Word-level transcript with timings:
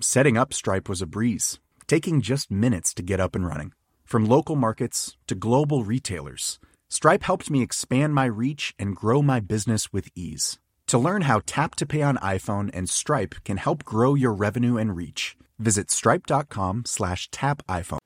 Setting 0.00 0.36
up 0.36 0.52
Stripe 0.52 0.90
was 0.90 1.00
a 1.00 1.06
breeze, 1.06 1.58
taking 1.86 2.20
just 2.20 2.50
minutes 2.50 2.92
to 2.92 3.02
get 3.02 3.18
up 3.18 3.34
and 3.34 3.46
running. 3.46 3.72
From 4.04 4.26
local 4.26 4.54
markets 4.54 5.16
to 5.26 5.34
global 5.34 5.84
retailers, 5.84 6.58
Stripe 6.90 7.22
helped 7.22 7.50
me 7.50 7.62
expand 7.62 8.14
my 8.14 8.26
reach 8.26 8.74
and 8.78 8.94
grow 8.94 9.22
my 9.22 9.40
business 9.40 9.94
with 9.94 10.10
ease. 10.14 10.58
To 10.88 10.98
learn 10.98 11.22
how 11.22 11.40
Tap 11.46 11.76
to 11.76 11.86
Pay 11.86 12.02
on 12.02 12.18
iPhone 12.18 12.70
and 12.74 12.90
Stripe 12.90 13.36
can 13.44 13.56
help 13.56 13.84
grow 13.84 14.14
your 14.14 14.34
revenue 14.34 14.76
and 14.76 14.94
reach, 14.94 15.34
visit 15.58 15.90
stripe.com 15.90 16.84
slash 16.84 17.30
tap 17.30 17.62
iPhone. 17.66 17.98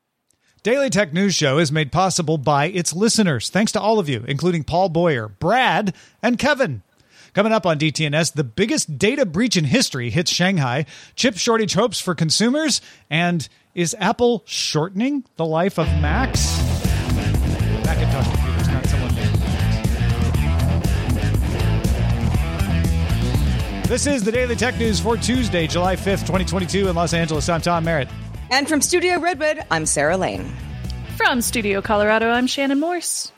Daily 0.63 0.91
Tech 0.91 1.13
News 1.13 1.35
Show 1.35 1.59
is 1.59 1.73
made 1.73 1.91
possible 1.91 2.39
by 2.39 2.67
its 2.67 2.93
listeners. 2.93 3.51
Thanks 3.51 3.73
to 3.73 3.81
all 3.81 3.99
of 3.99 4.09
you, 4.09 4.25
including 4.29 4.63
Paul 4.63 4.91
Boyer, 4.91 5.27
Brad, 5.27 5.95
and 6.23 6.39
Kevin. 6.39 6.83
Coming 7.33 7.53
up 7.53 7.65
on 7.65 7.79
DTNS, 7.79 8.33
the 8.33 8.45
biggest 8.45 8.99
data 8.99 9.25
breach 9.25 9.57
in 9.57 9.65
history 9.65 10.11
hits 10.11 10.33
Shanghai, 10.33 10.87
chip 11.15 11.37
shortage 11.37 11.75
hopes 11.75 12.01
for 12.01 12.15
consumers, 12.15 12.81
and 13.09 13.49
is 13.75 13.95
Apple 14.01 14.43
shortening 14.47 15.25
the 15.37 15.47
life 15.47 15.79
of 15.79 15.87
Macs? 16.01 16.59
Macintosh 17.85 18.27
computers, 18.35 18.69
not 18.69 18.87
someone 18.87 19.15
named. 19.15 19.37
This 23.85 24.07
is 24.07 24.23
the 24.25 24.33
Daily 24.33 24.57
Tech 24.57 24.77
News 24.79 25.01
for 25.01 25.17
Tuesday, 25.17 25.67
July 25.67 25.97
5th, 25.97 26.21
2022 26.21 26.89
in 26.89 26.95
Los 26.95 27.13
Angeles. 27.13 27.49
I'm 27.49 27.61
Tom 27.61 27.85
Merritt. 27.85 28.09
And 28.51 28.69
from 28.69 28.81
Studio 28.81 29.19
Redwood, 29.21 29.65
I'm 29.71 29.87
Sarah 29.87 30.17
Lane. 30.17 30.53
From 31.17 31.41
Studio 31.41 31.81
Colorado, 31.81 32.31
I'm 32.31 32.47
Shannon 32.47 32.81
Morse. 32.81 33.33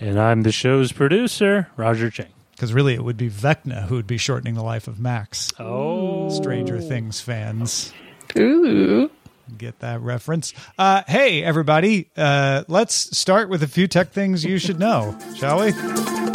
And 0.00 0.20
I'm 0.20 0.42
the 0.42 0.52
show's 0.52 0.92
producer, 0.92 1.68
Roger 1.76 2.10
Chang. 2.10 2.33
Because 2.54 2.72
really, 2.72 2.94
it 2.94 3.02
would 3.02 3.16
be 3.16 3.28
Vecna 3.28 3.86
who 3.86 3.96
would 3.96 4.06
be 4.06 4.16
shortening 4.16 4.54
the 4.54 4.62
life 4.62 4.88
of 4.88 4.98
Max. 5.00 5.52
Oh. 5.58 6.30
Stranger 6.30 6.80
Things 6.80 7.20
fans. 7.20 7.92
Ooh. 8.36 9.10
Get 9.58 9.80
that 9.80 10.00
reference. 10.00 10.54
Uh, 10.78 11.02
hey, 11.06 11.42
everybody. 11.42 12.08
Uh, 12.16 12.64
let's 12.68 13.16
start 13.16 13.48
with 13.48 13.62
a 13.62 13.68
few 13.68 13.86
tech 13.86 14.10
things 14.10 14.44
you 14.44 14.58
should 14.58 14.78
know, 14.78 15.18
shall 15.36 15.60
we? 15.60 16.33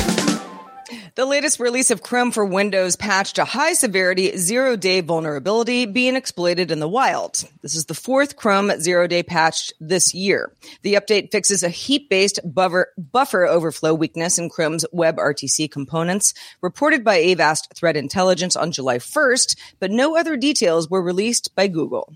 The 1.20 1.26
latest 1.26 1.60
release 1.60 1.92
of 1.92 2.02
Chrome 2.02 2.32
for 2.32 2.46
Windows 2.46 2.96
patched 2.96 3.40
a 3.40 3.44
high 3.44 3.74
severity 3.74 4.38
zero 4.38 4.78
day 4.78 5.02
vulnerability 5.02 5.86
being 5.86 6.16
exploited 6.16 6.72
in 6.72 6.80
the 6.80 6.88
wild. 6.88 7.44
This 7.62 7.76
is 7.76 7.88
the 7.88 7.94
fourth 7.94 8.38
Chrome 8.38 8.80
zero 8.80 9.06
day 9.06 9.22
patch 9.22 9.74
this 9.82 10.14
year. 10.14 10.54
The 10.82 10.94
update 10.94 11.30
fixes 11.30 11.62
a 11.62 11.68
heap 11.68 12.10
based 12.10 12.40
buffer, 12.46 12.94
buffer 12.98 13.46
overflow 13.46 13.94
weakness 13.94 14.40
in 14.40 14.50
Chrome's 14.50 14.86
WebRTC 14.94 15.70
components, 15.70 16.34
reported 16.62 17.04
by 17.04 17.18
Avast 17.18 17.74
Threat 17.76 17.98
Intelligence 17.98 18.56
on 18.56 18.72
July 18.72 19.00
1st, 19.00 19.58
but 19.82 19.92
no 19.92 20.16
other 20.16 20.38
details 20.38 20.90
were 20.90 21.04
released 21.04 21.54
by 21.54 21.68
Google. 21.68 22.14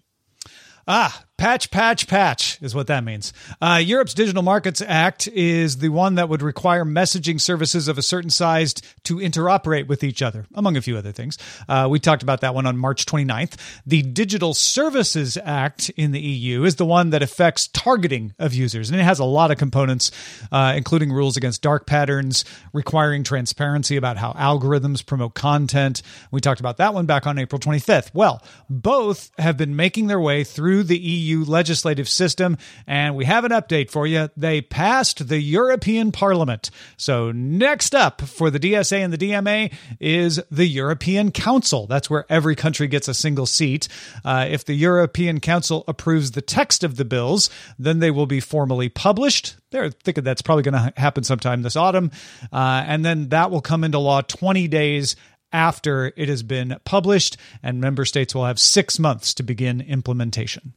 Ah, 0.87 1.23
patch, 1.43 1.71
patch, 1.71 2.07
patch 2.07 2.57
is 2.61 2.73
what 2.73 2.87
that 2.87 3.03
means. 3.03 3.33
Uh, 3.61 3.77
Europe's 3.83 4.13
Digital 4.13 4.41
Markets 4.41 4.81
Act 4.81 5.27
is 5.27 5.79
the 5.79 5.89
one 5.89 6.15
that 6.15 6.29
would 6.29 6.41
require 6.41 6.85
messaging 6.85 7.41
services 7.41 7.89
of 7.89 7.97
a 7.97 8.01
certain 8.01 8.29
size 8.29 8.73
to 9.03 9.17
interoperate 9.17 9.87
with 9.87 10.05
each 10.05 10.21
other, 10.21 10.45
among 10.53 10.77
a 10.77 10.81
few 10.81 10.95
other 10.95 11.11
things. 11.11 11.37
Uh, 11.67 11.85
we 11.91 11.99
talked 11.99 12.23
about 12.23 12.39
that 12.39 12.55
one 12.55 12.65
on 12.65 12.77
March 12.77 13.05
29th. 13.05 13.57
The 13.85 14.03
Digital 14.03 14.53
Services 14.53 15.37
Act 15.43 15.89
in 15.97 16.13
the 16.13 16.21
EU 16.21 16.63
is 16.63 16.77
the 16.77 16.85
one 16.85 17.09
that 17.09 17.21
affects 17.21 17.67
targeting 17.67 18.33
of 18.39 18.53
users, 18.53 18.89
and 18.89 18.97
it 18.97 19.03
has 19.03 19.19
a 19.19 19.25
lot 19.25 19.51
of 19.51 19.57
components, 19.57 20.11
uh, 20.49 20.73
including 20.77 21.11
rules 21.11 21.35
against 21.35 21.61
dark 21.61 21.85
patterns, 21.85 22.45
requiring 22.71 23.25
transparency 23.25 23.97
about 23.97 24.15
how 24.15 24.31
algorithms 24.31 25.05
promote 25.05 25.33
content. 25.33 26.03
We 26.31 26.39
talked 26.39 26.61
about 26.61 26.77
that 26.77 26.93
one 26.93 27.05
back 27.05 27.27
on 27.27 27.37
April 27.37 27.59
25th. 27.59 28.11
Well, 28.13 28.41
both 28.69 29.29
have 29.37 29.57
been 29.57 29.75
making 29.75 30.07
their 30.07 30.21
way 30.21 30.45
through 30.45 30.83
the 30.83 30.97
EU 30.97 31.32
legislative 31.37 32.09
system, 32.09 32.57
and 32.87 33.15
we 33.15 33.25
have 33.25 33.45
an 33.45 33.51
update 33.51 33.89
for 33.89 34.05
you. 34.07 34.29
They 34.37 34.61
passed 34.61 35.27
the 35.27 35.39
European 35.39 36.11
Parliament. 36.11 36.69
So, 36.97 37.31
next 37.31 37.95
up 37.95 38.21
for 38.21 38.49
the 38.49 38.59
DSA 38.59 38.99
and 38.99 39.13
the 39.13 39.17
DMA 39.17 39.73
is 39.99 40.41
the 40.51 40.65
European 40.65 41.31
Council. 41.31 41.87
That's 41.87 42.09
where 42.09 42.25
every 42.29 42.55
country 42.55 42.87
gets 42.87 43.07
a 43.07 43.13
single 43.13 43.45
seat. 43.45 43.87
Uh, 44.23 44.47
if 44.49 44.65
the 44.65 44.73
European 44.73 45.39
Council 45.39 45.83
approves 45.87 46.31
the 46.31 46.41
text 46.41 46.83
of 46.83 46.95
the 46.97 47.05
bills, 47.05 47.49
then 47.77 47.99
they 47.99 48.11
will 48.11 48.25
be 48.25 48.39
formally 48.39 48.89
published. 48.89 49.55
They're 49.71 49.89
thinking 49.89 50.23
that's 50.23 50.41
probably 50.41 50.63
going 50.63 50.73
to 50.73 50.93
happen 50.97 51.23
sometime 51.23 51.63
this 51.63 51.75
autumn. 51.75 52.11
Uh, 52.51 52.83
and 52.85 53.03
then 53.03 53.29
that 53.29 53.49
will 53.49 53.61
come 53.61 53.83
into 53.83 53.97
law 53.97 54.21
20 54.21 54.67
days 54.67 55.15
after 55.53 56.11
it 56.17 56.27
has 56.27 56.43
been 56.43 56.75
published, 56.83 57.37
and 57.61 57.79
member 57.79 58.03
states 58.03 58.33
will 58.33 58.45
have 58.45 58.59
six 58.59 58.99
months 58.99 59.33
to 59.35 59.43
begin 59.43 59.79
implementation. 59.81 60.73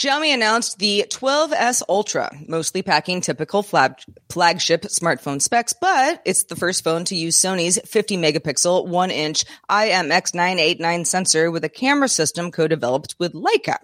Xiaomi 0.00 0.32
announced 0.32 0.78
the 0.78 1.04
12S 1.10 1.82
Ultra, 1.86 2.30
mostly 2.48 2.80
packing 2.80 3.20
typical 3.20 3.62
flag- 3.62 4.02
flagship 4.30 4.84
smartphone 4.84 5.42
specs, 5.42 5.74
but 5.74 6.22
it's 6.24 6.44
the 6.44 6.56
first 6.56 6.82
phone 6.82 7.04
to 7.04 7.14
use 7.14 7.36
Sony's 7.36 7.78
50 7.84 8.16
megapixel 8.16 8.86
1 8.86 9.10
inch 9.10 9.44
IMX989 9.68 11.06
sensor 11.06 11.50
with 11.50 11.64
a 11.64 11.68
camera 11.68 12.08
system 12.08 12.50
co 12.50 12.66
developed 12.66 13.14
with 13.18 13.34
Leica. 13.34 13.76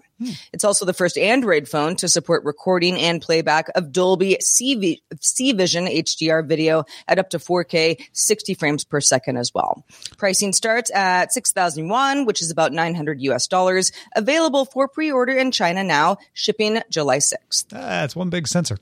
It's 0.53 0.63
also 0.63 0.85
the 0.85 0.93
first 0.93 1.17
Android 1.17 1.67
phone 1.67 1.95
to 1.97 2.07
support 2.07 2.43
recording 2.43 2.97
and 2.97 3.21
playback 3.21 3.67
of 3.75 3.91
Dolby 3.91 4.37
C, 4.41 4.75
Vision 4.75 5.85
HDR 5.85 6.47
video 6.47 6.85
at 7.07 7.19
up 7.19 7.29
to 7.31 7.39
4K 7.39 8.01
60 8.13 8.53
frames 8.55 8.83
per 8.83 9.01
second 9.01 9.37
as 9.37 9.53
well. 9.53 9.85
Pricing 10.17 10.53
starts 10.53 10.91
at 10.93 11.33
6,000 11.33 11.85
yuan, 11.85 12.25
which 12.25 12.41
is 12.41 12.51
about 12.51 12.73
900 12.73 13.21
US 13.21 13.47
dollars, 13.47 13.91
available 14.15 14.65
for 14.65 14.87
pre-order 14.87 15.33
in 15.33 15.51
China 15.51 15.83
now, 15.83 16.17
shipping 16.33 16.81
July 16.89 17.17
6th. 17.17 17.67
That's 17.69 18.15
one 18.15 18.29
big 18.29 18.47
sensor. 18.47 18.77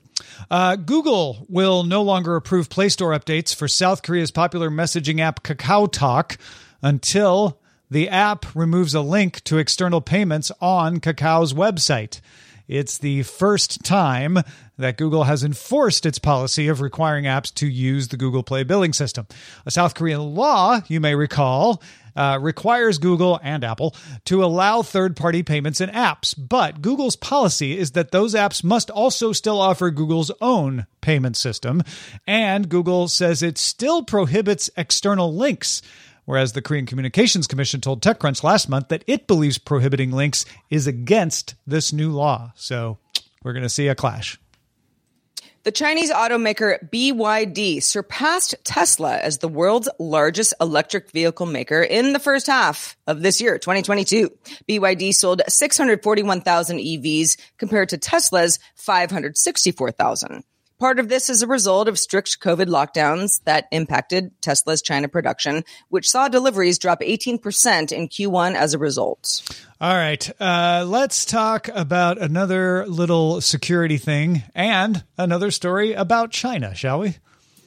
Uh, 0.50 0.76
Google 0.76 1.46
will 1.48 1.84
no 1.84 2.02
longer 2.02 2.36
approve 2.36 2.70
Play 2.70 2.88
Store 2.88 3.10
updates 3.10 3.54
for 3.54 3.68
South 3.68 4.02
Korea's 4.02 4.30
popular 4.30 4.70
messaging 4.70 5.20
app 5.20 5.42
Kakao 5.42 5.90
Talk 5.90 6.38
until 6.82 7.60
the 7.90 8.08
app 8.08 8.54
removes 8.54 8.94
a 8.94 9.00
link 9.00 9.42
to 9.44 9.58
external 9.58 10.00
payments 10.00 10.50
on 10.60 10.98
Kakao's 10.98 11.54
website. 11.54 12.20
It's 12.68 12.98
the 12.98 13.22
first 13.22 13.84
time 13.84 14.38
that 14.76 14.96
Google 14.96 15.24
has 15.24 15.44
enforced 15.44 16.04
its 16.04 16.18
policy 16.18 16.68
of 16.68 16.80
requiring 16.80 17.24
apps 17.24 17.54
to 17.54 17.66
use 17.66 18.08
the 18.08 18.16
Google 18.16 18.42
Play 18.42 18.64
billing 18.64 18.92
system. 18.92 19.26
A 19.64 19.70
South 19.70 19.94
Korean 19.94 20.34
law, 20.34 20.80
you 20.88 21.00
may 21.00 21.14
recall, 21.14 21.80
uh, 22.16 22.38
requires 22.40 22.98
Google 22.98 23.38
and 23.42 23.62
Apple 23.62 23.94
to 24.24 24.42
allow 24.42 24.82
third 24.82 25.16
party 25.16 25.42
payments 25.42 25.80
in 25.80 25.90
apps. 25.90 26.34
But 26.36 26.82
Google's 26.82 27.16
policy 27.16 27.78
is 27.78 27.92
that 27.92 28.10
those 28.10 28.34
apps 28.34 28.64
must 28.64 28.90
also 28.90 29.32
still 29.32 29.60
offer 29.60 29.90
Google's 29.90 30.32
own 30.40 30.86
payment 31.00 31.36
system. 31.36 31.82
And 32.26 32.68
Google 32.68 33.08
says 33.08 33.42
it 33.42 33.58
still 33.58 34.02
prohibits 34.02 34.70
external 34.76 35.34
links. 35.34 35.82
Whereas 36.26 36.52
the 36.52 36.62
Korean 36.62 36.86
Communications 36.86 37.46
Commission 37.46 37.80
told 37.80 38.02
TechCrunch 38.02 38.42
last 38.42 38.68
month 38.68 38.88
that 38.88 39.04
it 39.06 39.26
believes 39.26 39.58
prohibiting 39.58 40.12
links 40.12 40.44
is 40.70 40.86
against 40.86 41.54
this 41.66 41.92
new 41.92 42.10
law. 42.10 42.52
So 42.56 42.98
we're 43.42 43.52
going 43.52 43.62
to 43.62 43.68
see 43.68 43.88
a 43.88 43.94
clash. 43.94 44.38
The 45.66 45.72
Chinese 45.72 46.12
automaker 46.12 46.78
BYD 46.90 47.82
surpassed 47.82 48.54
Tesla 48.62 49.16
as 49.16 49.38
the 49.38 49.48
world's 49.48 49.88
largest 49.98 50.54
electric 50.60 51.10
vehicle 51.10 51.46
maker 51.46 51.82
in 51.82 52.12
the 52.12 52.20
first 52.20 52.46
half 52.46 52.96
of 53.08 53.20
this 53.20 53.40
year, 53.40 53.58
2022. 53.58 54.30
BYD 54.68 55.12
sold 55.12 55.42
641,000 55.48 56.78
EVs 56.78 57.36
compared 57.58 57.88
to 57.88 57.98
Tesla's 57.98 58.60
564,000. 58.76 60.44
Part 60.78 60.98
of 60.98 61.08
this 61.08 61.30
is 61.30 61.40
a 61.40 61.46
result 61.46 61.88
of 61.88 61.98
strict 61.98 62.38
COVID 62.38 62.66
lockdowns 62.66 63.40
that 63.44 63.66
impacted 63.72 64.30
Tesla's 64.42 64.82
China 64.82 65.08
production, 65.08 65.64
which 65.88 66.10
saw 66.10 66.28
deliveries 66.28 66.78
drop 66.78 67.00
18% 67.00 67.92
in 67.92 68.08
Q1 68.08 68.54
as 68.54 68.74
a 68.74 68.78
result. 68.78 69.42
All 69.80 69.94
right, 69.94 70.30
uh, 70.38 70.84
let's 70.86 71.24
talk 71.24 71.68
about 71.68 72.18
another 72.18 72.86
little 72.86 73.40
security 73.40 73.96
thing 73.96 74.42
and 74.54 75.02
another 75.16 75.50
story 75.50 75.94
about 75.94 76.30
China, 76.30 76.74
shall 76.74 77.00
we? 77.00 77.16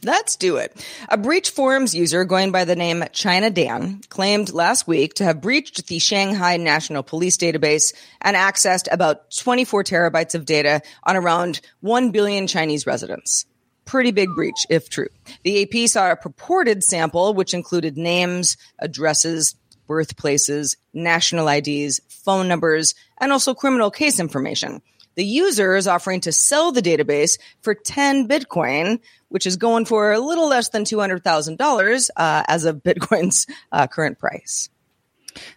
Let's 0.03 0.37
do 0.37 0.57
it. 0.57 0.73
A 1.09 1.17
breach 1.17 1.49
forums 1.49 1.93
user 1.93 2.23
going 2.23 2.51
by 2.51 2.63
the 2.63 2.75
name 2.75 3.03
China 3.11 3.49
Dan 3.49 4.01
claimed 4.07 4.53
last 4.53 4.87
week 4.87 5.15
to 5.15 5.25
have 5.25 5.41
breached 5.41 5.87
the 5.87 5.99
Shanghai 5.99 6.55
National 6.55 7.03
Police 7.03 7.37
database 7.37 7.93
and 8.21 8.37
accessed 8.37 8.87
about 8.91 9.31
24 9.31 9.83
terabytes 9.83 10.35
of 10.35 10.45
data 10.45 10.81
on 11.03 11.17
around 11.17 11.59
1 11.81 12.11
billion 12.11 12.47
Chinese 12.47 12.87
residents. 12.87 13.45
Pretty 13.83 14.11
big 14.11 14.29
breach, 14.35 14.65
if 14.69 14.89
true. 14.89 15.09
The 15.43 15.63
AP 15.63 15.89
saw 15.89 16.11
a 16.11 16.15
purported 16.15 16.83
sample, 16.83 17.33
which 17.33 17.53
included 17.53 17.97
names, 17.97 18.55
addresses, 18.79 19.55
birthplaces, 19.87 20.77
national 20.93 21.49
IDs, 21.49 21.99
phone 22.07 22.47
numbers, 22.47 22.93
and 23.19 23.33
also 23.33 23.53
criminal 23.53 23.91
case 23.91 24.19
information. 24.19 24.81
The 25.15 25.25
user 25.25 25.75
is 25.75 25.87
offering 25.87 26.21
to 26.21 26.31
sell 26.31 26.71
the 26.71 26.81
database 26.81 27.39
for 27.61 27.73
10 27.73 28.29
Bitcoin, 28.29 28.99
which 29.29 29.45
is 29.45 29.57
going 29.57 29.85
for 29.85 30.11
a 30.11 30.19
little 30.19 30.49
less 30.49 30.69
than 30.69 30.83
$200,000 30.83 32.09
uh, 32.15 32.43
as 32.47 32.65
of 32.65 32.77
Bitcoin's 32.83 33.47
uh, 33.71 33.87
current 33.87 34.19
price. 34.19 34.69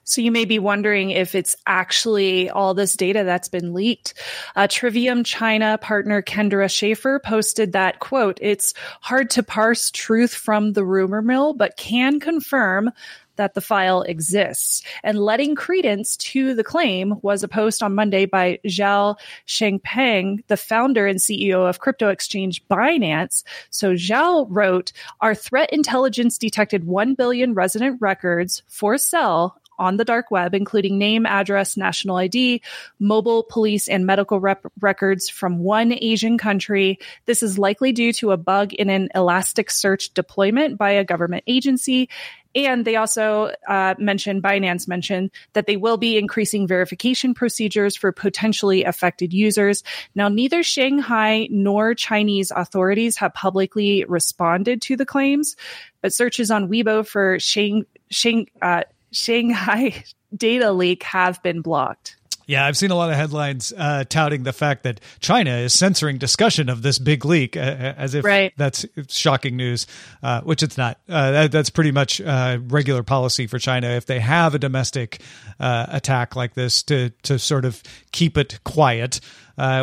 So 0.05 0.21
you 0.21 0.31
may 0.31 0.45
be 0.45 0.59
wondering 0.59 1.11
if 1.11 1.35
it's 1.35 1.57
actually 1.67 2.51
all 2.51 2.75
this 2.75 2.97
data 2.97 3.25
that's 3.25 3.49
been 3.49 3.73
leaked. 3.73 4.15
Uh, 4.55 4.67
Trivium 4.69 5.25
China 5.25 5.79
partner 5.79 6.23
Kendra 6.23 6.71
Schaefer 6.71 7.21
posted 7.25 7.73
that 7.73 7.99
quote, 7.99 8.39
it's 8.41 8.75
hard 9.01 9.31
to 9.31 9.43
parse 9.43 9.91
truth 9.91 10.35
from 10.35 10.73
the 10.73 10.85
rumor 10.85 11.23
mill, 11.23 11.55
but 11.55 11.77
can 11.77 12.21
confirm 12.21 12.91
that 13.37 13.55
the 13.55 13.61
file 13.61 14.02
exists. 14.02 14.82
And 15.02 15.19
letting 15.19 15.55
credence 15.55 16.17
to 16.19 16.55
the 16.55 16.64
claim 16.64 17.14
was 17.23 17.43
a 17.43 17.49
post 17.49 17.82
on 17.82 17.94
Monday 17.94 18.26
by 18.26 18.58
Zhao 18.67 19.17
Changpeng, 19.46 20.46
the 20.46 20.56
founder 20.56 21.06
and 21.06 21.19
CEO 21.19 21.69
of 21.69 21.81
crypto 21.81 22.08
exchange 22.08 22.67
Binance. 22.69 23.44
So 23.70 23.94
Zhao 23.94 24.46
wrote, 24.49 24.93
Our 25.20 25.34
threat 25.34 25.73
intelligence 25.73 26.38
detected 26.38 26.84
1 26.84 27.14
billion 27.14 27.55
resident 27.55 27.99
records 28.00 28.62
for 28.69 28.99
sale 28.99 29.56
on 29.78 29.96
the 29.96 30.05
dark 30.05 30.31
web, 30.31 30.55
including 30.55 30.99
name, 30.99 31.26
address, 31.26 31.76
national 31.76 32.17
ID, 32.17 32.62
mobile, 33.00 33.43
police, 33.43 33.88
and 33.88 34.06
medical 34.06 34.38
rep- 34.38 34.70
records 34.81 35.28
from 35.28 35.58
one 35.58 35.93
Asian 36.00 36.38
country. 36.38 36.99
This 37.26 37.43
is 37.43 37.58
likely 37.58 37.93
due 37.93 38.12
to 38.14 38.31
a 38.31 38.37
bug 38.37 38.73
in 38.73 38.90
an 38.90 39.08
Elasticsearch 39.14 40.14
deployment 40.14 40.78
by 40.78 40.90
a 40.90 41.05
government 41.05 41.44
agency. 41.46 42.08
And 42.54 42.84
they 42.84 42.96
also 42.96 43.52
uh, 43.69 43.94
mentioned, 43.99 44.43
Binance 44.43 44.87
mentioned, 44.87 45.31
that 45.54 45.66
they 45.66 45.76
will 45.76 45.96
be 45.96 46.19
increasing 46.19 46.66
verification 46.66 47.34
procedures 47.34 47.96
for 47.96 48.12
potentially 48.12 48.84
affected 48.84 49.32
users. 49.32 49.82
Now, 50.14 50.28
neither 50.28 50.62
Shanghai 50.62 51.49
nor 51.50 51.94
Chinese 51.94 52.50
authorities 52.50 53.16
have 53.16 53.32
publicly 53.34 54.04
responded 54.04 54.82
to 54.82 54.96
the 54.96 55.06
claims, 55.06 55.56
but 56.00 56.12
searches 56.12 56.50
on 56.50 56.69
Weibo 56.69 57.06
for 57.06 57.38
Shang, 57.38 57.87
Shang, 58.10 58.49
uh, 58.60 58.82
Shanghai 59.12 60.04
data 60.37 60.72
leak 60.72 61.02
have 61.04 61.43
been 61.43 61.60
blocked. 61.60 62.16
Yeah, 62.52 62.66
I've 62.66 62.76
seen 62.76 62.90
a 62.90 62.94
lot 62.94 63.08
of 63.08 63.16
headlines 63.16 63.72
uh, 63.75 64.04
touting 64.06 64.43
the 64.43 64.52
fact 64.52 64.82
that 64.82 65.00
China 65.20 65.52
is 65.52 65.72
censoring 65.72 66.19
discussion 66.19 66.69
of 66.69 66.82
this 66.82 66.99
big 66.99 67.25
leak, 67.25 67.56
uh, 67.56 67.60
as 67.60 68.14
if 68.14 68.26
right. 68.26 68.52
that's 68.58 68.84
shocking 69.08 69.56
news, 69.56 69.87
uh, 70.22 70.43
which 70.43 70.62
it's 70.62 70.76
not. 70.76 71.00
Uh, 71.08 71.31
that, 71.31 71.52
that's 71.52 71.70
pretty 71.70 71.93
much 71.93 72.20
uh, 72.20 72.58
regular 72.64 73.02
policy 73.02 73.46
for 73.46 73.58
China. 73.58 73.88
If 73.88 74.04
they 74.04 74.20
have 74.20 74.54
a 74.54 74.58
domestic 74.58 75.22
uh, 75.58 75.87
attack 75.88 76.37
like 76.37 76.52
this, 76.52 76.82
to 76.82 77.08
to 77.22 77.38
sort 77.38 77.64
of 77.64 77.82
keep 78.10 78.37
it 78.37 78.60
quiet, 78.64 79.20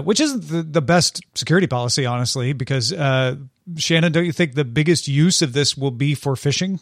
which 0.04 0.20
isn't 0.20 0.50
the, 0.50 0.62
the, 0.62 0.82
best 0.84 1.22
security 1.34 1.66
policy, 1.66 2.06
honestly, 2.06 2.54
because 2.54 2.94
Shannon, 3.78 4.12
don't 4.12 4.26
you 4.26 4.32
think 4.32 4.54
the 4.54 4.64
biggest 4.64 5.08
use 5.08 5.42
of 5.42 5.54
this 5.54 5.76
will 5.76 5.90
be 5.90 6.14
for 6.14 6.36
phishing? 6.36 6.80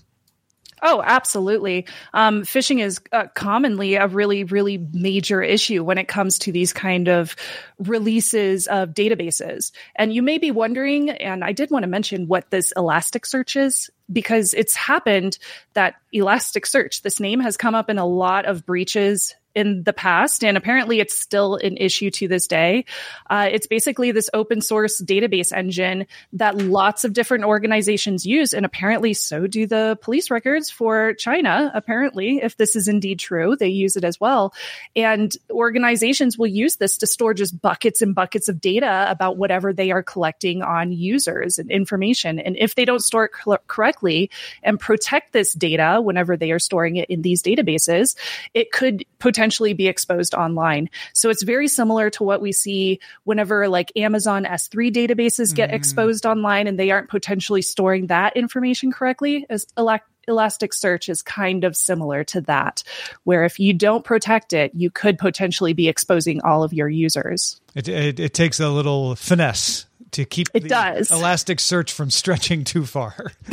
Oh, 0.82 1.02
absolutely. 1.04 1.88
Um, 2.14 2.44
phishing 2.44 2.82
is 2.84 3.02
uh, 3.12 3.28
commonly 3.34 3.96
a 3.96 4.08
really, 4.08 4.44
really 4.44 4.78
major 4.78 5.42
issue 5.42 5.84
when 5.84 5.98
it 5.98 6.08
comes 6.08 6.38
to 6.40 6.52
these 6.52 6.72
kind 6.72 7.08
of 7.08 7.36
releases 7.80 8.68
of 8.68 8.90
databases. 8.90 9.72
And 9.96 10.14
you 10.14 10.22
may 10.22 10.38
be 10.38 10.52
wondering, 10.52 11.10
and 11.10 11.44
I 11.44 11.52
did 11.52 11.72
want 11.72 11.84
to 11.84 11.88
mention 11.88 12.28
what 12.28 12.52
this 12.52 12.74
Elasticsearch 12.78 13.60
is 13.60 13.90
because 14.12 14.54
it's 14.54 14.76
happened 14.76 15.40
that 15.74 15.96
Elasticsearch, 16.14 17.02
this 17.02 17.20
name 17.20 17.40
has 17.40 17.58
come 17.58 17.76
up 17.76 17.90
in 17.90 17.98
a 17.98 18.06
lot 18.06 18.46
of 18.46 18.66
breaches 18.66 19.36
in 19.58 19.82
the 19.82 19.92
past, 19.92 20.44
and 20.44 20.56
apparently 20.56 21.00
it's 21.00 21.20
still 21.20 21.56
an 21.56 21.78
issue 21.78 22.12
to 22.12 22.28
this 22.28 22.46
day. 22.46 22.86
Uh, 23.28 23.50
it's 23.52 23.66
basically 23.66 24.12
this 24.12 24.30
open 24.32 24.62
source 24.62 25.02
database 25.02 25.52
engine 25.52 26.06
that 26.34 26.56
lots 26.60 27.04
of 27.04 27.14
different 27.14 27.44
organizations 27.44 28.24
use, 28.24 28.54
and 28.54 28.68
apparently 28.68 29.16
so 29.16 29.48
do 29.48 29.66
the 29.66 29.98
police 30.04 30.30
records 30.30 30.70
for 30.70 31.16
China. 31.16 31.72
Apparently, 31.74 32.40
if 32.44 32.56
this 32.56 32.76
is 32.76 32.88
indeed 32.88 33.18
true, 33.18 33.56
they 33.56 33.70
use 33.70 33.96
it 33.96 34.04
as 34.04 34.20
well. 34.22 34.54
And 34.96 35.36
organizations 35.50 36.38
will 36.38 36.46
use 36.46 36.76
this 36.76 37.00
to 37.00 37.08
store 37.08 37.34
just 37.34 37.60
buckets 37.60 38.04
and 38.04 38.14
buckets 38.14 38.50
of 38.50 38.62
data 38.62 39.08
about 39.10 39.38
whatever 39.38 39.74
they 39.74 39.90
are 39.90 40.04
collecting 40.04 40.62
on 40.62 40.92
users 40.92 41.58
and 41.58 41.72
information. 41.72 42.38
And 42.38 42.56
if 42.58 42.76
they 42.76 42.86
don't 42.86 43.02
store 43.02 43.26
it 43.26 43.32
cl- 43.44 43.58
correctly 43.66 44.30
and 44.62 44.80
protect 44.80 45.34
this 45.34 45.56
data 45.56 46.00
whenever 46.00 46.38
they 46.38 46.52
are 46.52 46.60
storing 46.60 46.98
it 46.98 47.10
in 47.10 47.24
these 47.24 47.42
databases, 47.42 48.16
it 48.54 48.72
could 48.72 49.04
potentially 49.18 49.47
potentially 49.48 49.72
be 49.72 49.88
exposed 49.88 50.34
online. 50.34 50.90
So 51.14 51.30
it's 51.30 51.42
very 51.42 51.70
similar 51.70 52.10
to 52.12 52.24
what 52.24 52.42
we 52.42 52.52
see 52.52 53.00
whenever 53.24 53.70
like 53.70 53.94
Amazon 53.96 54.44
S3 54.44 54.92
databases 54.92 55.56
get 55.56 55.70
mm. 55.70 55.74
exposed 55.74 56.26
online 56.26 56.68
and 56.68 56.78
they 56.78 56.92
aren't 56.92 57.10
potentially 57.10 57.62
storing 57.62 58.08
that 58.08 58.36
information 58.36 58.92
correctly 58.92 59.46
as 59.50 59.66
elect 59.78 60.10
Elasticsearch 60.28 61.08
is 61.08 61.22
kind 61.22 61.64
of 61.64 61.74
similar 61.78 62.26
to 62.26 62.42
that, 62.42 62.84
where 63.24 63.46
if 63.46 63.62
you 63.62 63.74
don't 63.74 64.04
protect 64.04 64.52
it, 64.52 64.74
you 64.76 64.92
could 64.92 65.18
potentially 65.18 65.72
be 65.72 65.88
exposing 65.88 66.42
all 66.42 66.64
of 66.64 66.74
your 66.74 66.90
users. 66.90 67.62
It, 67.74 67.88
it, 67.88 68.20
it 68.20 68.34
takes 68.34 68.60
a 68.60 68.68
little 68.68 69.16
finesse 69.16 69.86
to 70.12 70.26
keep 70.26 70.48
it 70.54 70.68
does 70.68 71.10
Elasticsearch 71.10 71.92
from 71.92 72.10
stretching 72.10 72.64
too 72.64 72.86
far. 72.86 73.32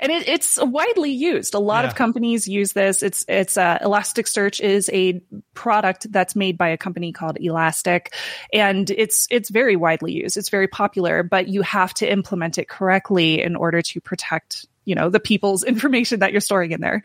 and 0.00 0.12
it, 0.12 0.28
it's 0.28 0.58
widely 0.60 1.10
used. 1.10 1.54
A 1.54 1.58
lot 1.58 1.84
yeah. 1.84 1.90
of 1.90 1.94
companies 1.94 2.48
use 2.48 2.72
this. 2.72 3.02
It's 3.02 3.24
it's 3.28 3.56
uh, 3.56 3.78
Elasticsearch 3.78 4.60
is 4.60 4.90
a 4.92 5.22
product 5.54 6.10
that's 6.12 6.34
made 6.34 6.58
by 6.58 6.68
a 6.68 6.76
company 6.76 7.12
called 7.12 7.38
Elastic, 7.40 8.14
and 8.52 8.90
it's 8.90 9.26
it's 9.30 9.50
very 9.50 9.76
widely 9.76 10.12
used. 10.12 10.36
It's 10.36 10.48
very 10.48 10.68
popular, 10.68 11.22
but 11.22 11.48
you 11.48 11.62
have 11.62 11.94
to 11.94 12.10
implement 12.10 12.58
it 12.58 12.68
correctly 12.68 13.40
in 13.42 13.56
order 13.56 13.82
to 13.82 14.00
protect 14.00 14.66
you 14.84 14.94
know 14.94 15.08
the 15.10 15.20
people's 15.20 15.64
information 15.72 16.20
that 16.20 16.32
you're 16.32 16.40
storing 16.40 16.72
in 16.72 16.80
there. 16.80 17.02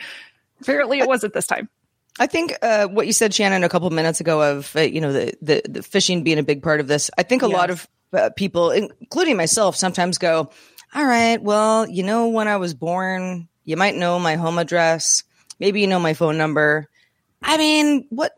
Apparently, 0.61 0.99
it 0.99 1.07
wasn't 1.07 1.33
this 1.33 1.47
time. 1.47 1.69
I 2.19 2.27
think 2.27 2.55
uh, 2.61 2.87
what 2.87 3.07
you 3.07 3.13
said, 3.13 3.33
Shannon, 3.33 3.63
a 3.63 3.69
couple 3.69 3.87
of 3.87 3.93
minutes 3.93 4.21
ago 4.21 4.41
of 4.41 4.75
uh, 4.75 4.81
you 4.81 5.01
know 5.01 5.13
the, 5.13 5.33
the, 5.41 5.61
the 5.67 5.79
phishing 5.79 6.23
being 6.23 6.39
a 6.39 6.43
big 6.43 6.61
part 6.61 6.79
of 6.79 6.87
this. 6.87 7.09
I 7.17 7.23
think 7.23 7.43
a 7.43 7.47
yes. 7.47 7.53
lot 7.53 7.69
of 7.69 7.87
people, 8.35 8.71
including 8.71 9.37
myself, 9.37 9.75
sometimes 9.75 10.17
go, 10.17 10.49
"All 10.93 11.05
right, 11.05 11.41
well, 11.41 11.87
you 11.89 12.03
know 12.03 12.27
when 12.27 12.47
I 12.47 12.57
was 12.57 12.73
born, 12.73 13.47
you 13.63 13.77
might 13.77 13.95
know 13.95 14.19
my 14.19 14.35
home 14.35 14.57
address, 14.57 15.23
maybe 15.59 15.81
you 15.81 15.87
know 15.87 15.99
my 15.99 16.13
phone 16.13 16.37
number. 16.37 16.89
I 17.41 17.57
mean, 17.57 18.07
what? 18.09 18.33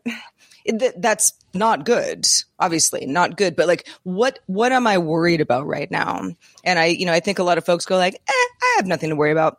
that's 0.96 1.32
not 1.54 1.84
good 1.84 2.26
obviously 2.58 3.06
not 3.06 3.36
good 3.36 3.56
but 3.56 3.66
like 3.66 3.88
what 4.02 4.40
what 4.46 4.72
am 4.72 4.86
i 4.86 4.98
worried 4.98 5.40
about 5.40 5.66
right 5.66 5.90
now 5.90 6.22
and 6.64 6.78
i 6.78 6.86
you 6.86 7.06
know 7.06 7.12
i 7.12 7.20
think 7.20 7.38
a 7.38 7.42
lot 7.42 7.56
of 7.56 7.64
folks 7.64 7.86
go 7.86 7.96
like 7.96 8.14
eh, 8.14 8.32
i 8.32 8.74
have 8.76 8.86
nothing 8.86 9.10
to 9.10 9.16
worry 9.16 9.32
about 9.32 9.58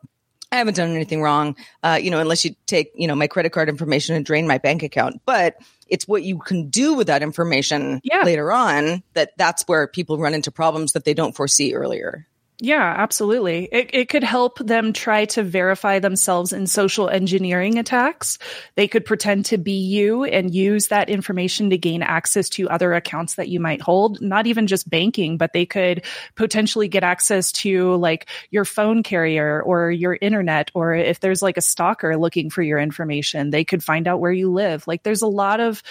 I 0.51 0.55
haven't 0.57 0.77
done 0.77 0.95
anything 0.95 1.21
wrong, 1.21 1.57
uh, 1.83 1.99
you 2.01 2.09
know, 2.09 2.19
unless 2.19 2.45
you 2.45 2.55
take, 2.67 2.93
you 2.95 3.05
know, 3.05 3.15
my 3.15 3.27
credit 3.27 3.51
card 3.51 3.67
information 3.67 4.15
and 4.15 4.25
drain 4.25 4.47
my 4.47 4.57
bank 4.57 4.81
account. 4.81 5.21
But 5.25 5.57
it's 5.89 6.07
what 6.07 6.23
you 6.23 6.37
can 6.39 6.69
do 6.69 6.93
with 6.93 7.07
that 7.07 7.23
information 7.23 8.01
yeah. 8.03 8.23
later 8.23 8.51
on 8.51 9.03
that 9.13 9.31
that's 9.37 9.63
where 9.63 9.87
people 9.87 10.17
run 10.17 10.33
into 10.33 10.51
problems 10.51 10.93
that 10.93 11.05
they 11.05 11.13
don't 11.13 11.35
foresee 11.35 11.73
earlier. 11.73 12.27
Yeah, 12.59 12.91
absolutely. 12.97 13.65
It, 13.71 13.91
it 13.93 14.09
could 14.09 14.23
help 14.23 14.57
them 14.57 14.91
try 14.91 15.25
to 15.25 15.43
verify 15.43 15.99
themselves 15.99 16.53
in 16.53 16.65
social 16.65 17.07
engineering 17.07 17.77
attacks. 17.77 18.39
They 18.73 18.87
could 18.87 19.05
pretend 19.05 19.45
to 19.45 19.59
be 19.59 19.73
you 19.73 20.23
and 20.23 20.51
use 20.51 20.87
that 20.87 21.07
information 21.07 21.69
to 21.69 21.77
gain 21.77 22.01
access 22.01 22.49
to 22.49 22.67
other 22.67 22.95
accounts 22.95 23.35
that 23.35 23.49
you 23.49 23.59
might 23.59 23.81
hold, 23.81 24.19
not 24.21 24.47
even 24.47 24.65
just 24.65 24.89
banking, 24.89 25.37
but 25.37 25.53
they 25.53 25.67
could 25.67 26.03
potentially 26.33 26.87
get 26.87 27.03
access 27.03 27.51
to 27.51 27.95
like 27.97 28.27
your 28.49 28.65
phone 28.65 29.03
carrier 29.03 29.61
or 29.61 29.91
your 29.91 30.17
internet, 30.19 30.71
or 30.73 30.95
if 30.95 31.19
there's 31.19 31.43
like 31.43 31.57
a 31.57 31.61
stalker 31.61 32.17
looking 32.17 32.49
for 32.49 32.63
your 32.63 32.79
information, 32.79 33.51
they 33.51 33.63
could 33.63 33.83
find 33.83 34.07
out 34.07 34.19
where 34.19 34.31
you 34.31 34.51
live. 34.51 34.87
Like 34.87 35.03
there's 35.03 35.21
a 35.21 35.27
lot 35.27 35.59
of 35.59 35.83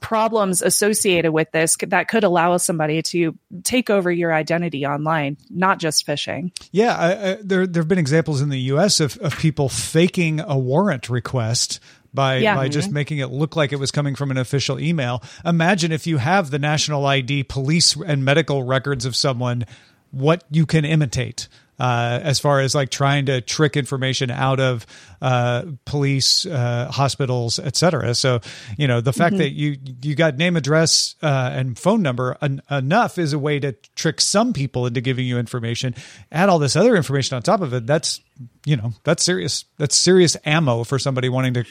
problems 0.00 0.62
associated 0.62 1.32
with 1.32 1.50
this 1.52 1.76
that 1.88 2.08
could 2.08 2.24
allow 2.24 2.56
somebody 2.56 3.02
to 3.02 3.36
take 3.62 3.90
over 3.90 4.10
your 4.10 4.32
identity 4.32 4.86
online, 4.86 5.36
not 5.50 5.78
just 5.78 6.06
phishing. 6.06 6.52
Yeah, 6.72 6.96
I, 6.96 7.30
I, 7.30 7.36
there 7.42 7.66
there 7.66 7.82
have 7.82 7.88
been 7.88 7.98
examples 7.98 8.40
in 8.40 8.48
the 8.48 8.60
U.S. 8.60 9.00
of, 9.00 9.16
of 9.18 9.36
people 9.38 9.68
faking 9.68 10.40
a 10.40 10.58
warrant 10.58 11.08
request 11.08 11.80
by 12.12 12.38
Yeah. 12.38 12.56
by 12.56 12.68
just 12.68 12.88
mm-hmm. 12.88 12.94
making 12.94 13.18
it 13.18 13.28
look 13.28 13.56
like 13.56 13.72
it 13.72 13.76
was 13.76 13.90
coming 13.90 14.14
from 14.14 14.30
an 14.30 14.38
official 14.38 14.80
email. 14.80 15.22
Imagine 15.44 15.92
if 15.92 16.06
you 16.06 16.18
have 16.18 16.50
the 16.50 16.58
national 16.58 17.06
ID, 17.06 17.44
police 17.44 17.96
and 17.96 18.24
medical 18.24 18.62
records 18.62 19.04
of 19.04 19.14
someone, 19.14 19.64
what 20.10 20.44
you 20.50 20.66
can 20.66 20.84
imitate. 20.84 21.48
Uh, 21.80 22.20
as 22.22 22.38
far 22.38 22.60
as 22.60 22.74
like 22.74 22.90
trying 22.90 23.24
to 23.24 23.40
trick 23.40 23.74
information 23.74 24.30
out 24.30 24.60
of 24.60 24.86
uh, 25.22 25.62
police, 25.86 26.44
uh, 26.44 26.90
hospitals, 26.92 27.58
etc. 27.58 28.14
So, 28.14 28.40
you 28.76 28.86
know, 28.86 29.00
the 29.00 29.14
fact 29.14 29.38
that 29.38 29.52
you 29.52 29.78
you 30.02 30.14
got 30.14 30.36
name, 30.36 30.56
address, 30.56 31.14
uh, 31.22 31.50
and 31.54 31.78
phone 31.78 32.02
number 32.02 32.36
en- 32.42 32.60
enough 32.70 33.16
is 33.16 33.32
a 33.32 33.38
way 33.38 33.58
to 33.60 33.72
trick 33.96 34.20
some 34.20 34.52
people 34.52 34.86
into 34.86 35.00
giving 35.00 35.24
you 35.24 35.38
information. 35.38 35.94
Add 36.30 36.50
all 36.50 36.58
this 36.58 36.76
other 36.76 36.96
information 36.96 37.36
on 37.36 37.42
top 37.42 37.62
of 37.62 37.72
it. 37.72 37.86
That's 37.86 38.20
you 38.66 38.76
know 38.76 38.92
that's 39.04 39.24
serious. 39.24 39.64
That's 39.78 39.96
serious 39.96 40.36
ammo 40.44 40.84
for 40.84 40.98
somebody 40.98 41.30
wanting 41.30 41.54
to 41.54 41.64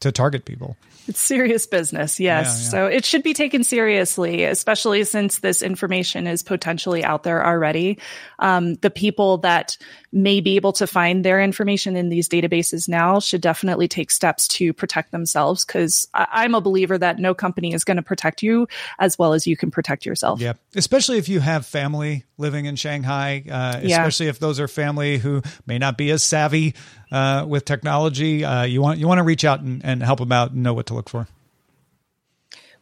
to 0.00 0.12
target 0.12 0.44
people. 0.44 0.76
It's 1.08 1.20
serious 1.20 1.66
business, 1.66 2.20
yes. 2.20 2.46
Yeah, 2.46 2.62
yeah. 2.62 2.70
So 2.70 2.86
it 2.86 3.04
should 3.04 3.22
be 3.22 3.34
taken 3.34 3.64
seriously, 3.64 4.44
especially 4.44 5.04
since 5.04 5.38
this 5.40 5.62
information 5.62 6.26
is 6.26 6.42
potentially 6.42 7.04
out 7.04 7.22
there 7.22 7.44
already. 7.44 7.98
Um, 8.38 8.74
the 8.76 8.90
people 8.90 9.38
that 9.38 9.76
may 10.12 10.40
be 10.40 10.56
able 10.56 10.72
to 10.74 10.86
find 10.86 11.24
their 11.24 11.40
information 11.40 11.96
in 11.96 12.08
these 12.08 12.28
databases 12.28 12.88
now 12.88 13.20
should 13.20 13.40
definitely 13.40 13.88
take 13.88 14.10
steps 14.10 14.48
to 14.48 14.72
protect 14.72 15.12
themselves 15.12 15.64
because 15.64 16.08
I'm 16.14 16.54
a 16.54 16.60
believer 16.60 16.98
that 16.98 17.18
no 17.18 17.34
company 17.34 17.72
is 17.72 17.84
going 17.84 17.96
to 17.96 18.02
protect 18.02 18.42
you 18.42 18.66
as 18.98 19.18
well 19.18 19.32
as 19.32 19.46
you 19.46 19.56
can 19.56 19.70
protect 19.70 20.04
yourself. 20.04 20.40
Yeah, 20.40 20.54
especially 20.74 21.18
if 21.18 21.28
you 21.28 21.40
have 21.40 21.64
family 21.66 22.24
living 22.38 22.64
in 22.64 22.74
Shanghai, 22.76 23.44
uh, 23.50 23.80
Yeah. 23.82 23.98
especially 23.98 24.28
if 24.28 24.38
those 24.38 24.58
are 24.58 24.68
family 24.68 25.18
who 25.18 25.42
may 25.66 25.78
not 25.78 25.96
be 25.96 26.10
as 26.10 26.22
savvy 26.22 26.74
uh, 27.12 27.44
with 27.46 27.64
technology. 27.64 28.44
Uh, 28.44 28.62
you 28.64 28.80
want 28.80 28.98
you 28.98 29.06
want 29.06 29.18
to 29.18 29.24
reach 29.24 29.44
out 29.44 29.60
and, 29.60 29.84
and 29.84 30.02
help 30.02 30.18
them 30.18 30.32
out 30.32 30.52
and 30.52 30.62
know 30.62 30.74
what 30.74 30.86
to 30.90 30.94
look 30.94 31.08
for. 31.08 31.26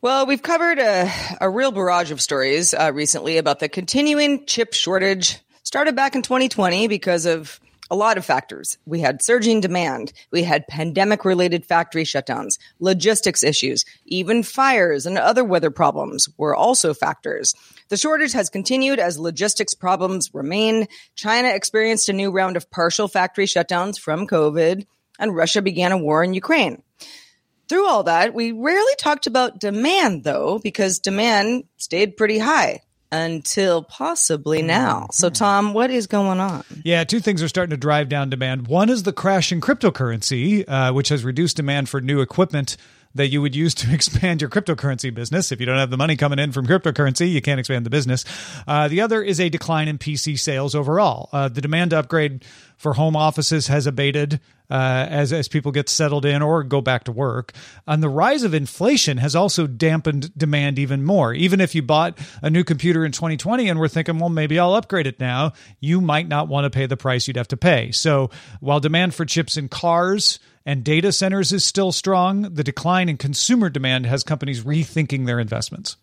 Well, 0.00 0.26
we've 0.26 0.42
covered 0.42 0.78
a, 0.78 1.10
a 1.40 1.50
real 1.50 1.72
barrage 1.72 2.10
of 2.10 2.20
stories 2.20 2.72
uh, 2.72 2.92
recently 2.94 3.36
about 3.36 3.58
the 3.58 3.68
continuing 3.68 4.46
chip 4.46 4.72
shortage. 4.72 5.38
Started 5.64 5.96
back 5.96 6.14
in 6.14 6.22
2020 6.22 6.88
because 6.88 7.26
of 7.26 7.60
a 7.90 7.96
lot 7.96 8.16
of 8.16 8.24
factors. 8.24 8.78
We 8.86 9.00
had 9.00 9.22
surging 9.22 9.60
demand. 9.60 10.12
We 10.30 10.42
had 10.42 10.68
pandemic 10.68 11.24
related 11.24 11.66
factory 11.66 12.04
shutdowns, 12.04 12.58
logistics 12.78 13.42
issues, 13.42 13.84
even 14.04 14.42
fires 14.42 15.04
and 15.04 15.18
other 15.18 15.44
weather 15.44 15.70
problems 15.70 16.28
were 16.36 16.54
also 16.54 16.94
factors. 16.94 17.54
The 17.88 17.96
shortage 17.96 18.32
has 18.32 18.50
continued 18.50 18.98
as 18.98 19.18
logistics 19.18 19.74
problems 19.74 20.32
remain. 20.32 20.86
China 21.16 21.48
experienced 21.48 22.08
a 22.08 22.12
new 22.12 22.30
round 22.30 22.56
of 22.56 22.70
partial 22.70 23.08
factory 23.08 23.46
shutdowns 23.46 23.98
from 23.98 24.26
COVID, 24.26 24.86
and 25.18 25.34
Russia 25.34 25.60
began 25.60 25.92
a 25.92 25.98
war 25.98 26.22
in 26.22 26.34
Ukraine 26.34 26.82
through 27.68 27.86
all 27.86 28.04
that, 28.04 28.34
we 28.34 28.52
rarely 28.52 28.94
talked 28.98 29.26
about 29.26 29.60
demand 29.60 30.24
though, 30.24 30.58
because 30.58 30.98
demand 30.98 31.64
stayed 31.76 32.16
pretty 32.16 32.38
high 32.38 32.82
until 33.10 33.82
possibly 33.82 34.62
now. 34.62 35.06
So, 35.12 35.30
Tom, 35.30 35.72
what 35.72 35.90
is 35.90 36.06
going 36.06 36.40
on? 36.40 36.64
Yeah, 36.84 37.04
two 37.04 37.20
things 37.20 37.42
are 37.42 37.48
starting 37.48 37.70
to 37.70 37.76
drive 37.76 38.08
down 38.08 38.30
demand. 38.30 38.68
One 38.68 38.90
is 38.90 39.02
the 39.04 39.12
crash 39.12 39.50
in 39.50 39.60
cryptocurrency, 39.60 40.64
uh, 40.68 40.92
which 40.92 41.08
has 41.08 41.24
reduced 41.24 41.56
demand 41.56 41.88
for 41.88 42.00
new 42.00 42.20
equipment 42.20 42.76
that 43.14 43.28
you 43.28 43.40
would 43.40 43.56
use 43.56 43.74
to 43.74 43.92
expand 43.94 44.40
your 44.40 44.50
cryptocurrency 44.50 45.12
business. 45.12 45.50
If 45.52 45.60
you 45.60 45.66
don't 45.66 45.78
have 45.78 45.90
the 45.90 45.96
money 45.96 46.16
coming 46.16 46.38
in 46.38 46.52
from 46.52 46.66
cryptocurrency, 46.66 47.30
you 47.30 47.40
can't 47.40 47.58
expand 47.58 47.86
the 47.86 47.90
business. 47.90 48.24
Uh, 48.66 48.88
the 48.88 49.00
other 49.00 49.22
is 49.22 49.40
a 49.40 49.48
decline 49.48 49.88
in 49.88 49.98
PC 49.98 50.38
sales 50.38 50.74
overall. 50.74 51.28
Uh, 51.32 51.48
the 51.48 51.60
demand 51.60 51.90
to 51.90 51.98
upgrade 51.98 52.44
for 52.76 52.94
home 52.94 53.16
offices 53.16 53.68
has 53.68 53.86
abated 53.86 54.40
uh, 54.70 55.06
as 55.08 55.32
as 55.32 55.48
people 55.48 55.72
get 55.72 55.88
settled 55.88 56.24
in 56.24 56.42
or 56.42 56.62
go 56.62 56.80
back 56.80 57.04
to 57.04 57.12
work. 57.12 57.52
And 57.86 58.02
the 58.02 58.08
rise 58.08 58.42
of 58.42 58.54
inflation 58.54 59.18
has 59.18 59.34
also 59.34 59.66
dampened 59.66 60.36
demand 60.36 60.78
even 60.78 61.04
more. 61.04 61.32
Even 61.32 61.60
if 61.60 61.74
you 61.74 61.82
bought 61.82 62.18
a 62.42 62.50
new 62.50 62.64
computer 62.64 63.04
in 63.04 63.12
2020 63.12 63.68
and 63.68 63.78
were 63.78 63.88
thinking, 63.88 64.18
well, 64.18 64.28
maybe 64.28 64.58
I'll 64.58 64.74
upgrade 64.74 65.06
it 65.06 65.20
now, 65.20 65.52
you 65.80 66.00
might 66.00 66.28
not 66.28 66.48
want 66.48 66.64
to 66.64 66.70
pay 66.70 66.86
the 66.86 66.96
price 66.96 67.26
you'd 67.26 67.36
have 67.36 67.48
to 67.48 67.56
pay. 67.56 67.90
So 67.92 68.30
while 68.60 68.80
demand 68.80 69.14
for 69.14 69.24
chips 69.24 69.56
in 69.56 69.68
cars 69.68 70.38
and 70.68 70.84
data 70.84 71.12
centers 71.12 71.50
is 71.50 71.64
still 71.64 71.92
strong, 71.92 72.42
the 72.42 72.62
decline 72.62 73.08
in 73.08 73.16
consumer 73.16 73.70
demand 73.70 74.04
has 74.04 74.22
companies 74.22 74.64
rethinking 74.64 75.24
their 75.24 75.40
investments. 75.40 75.96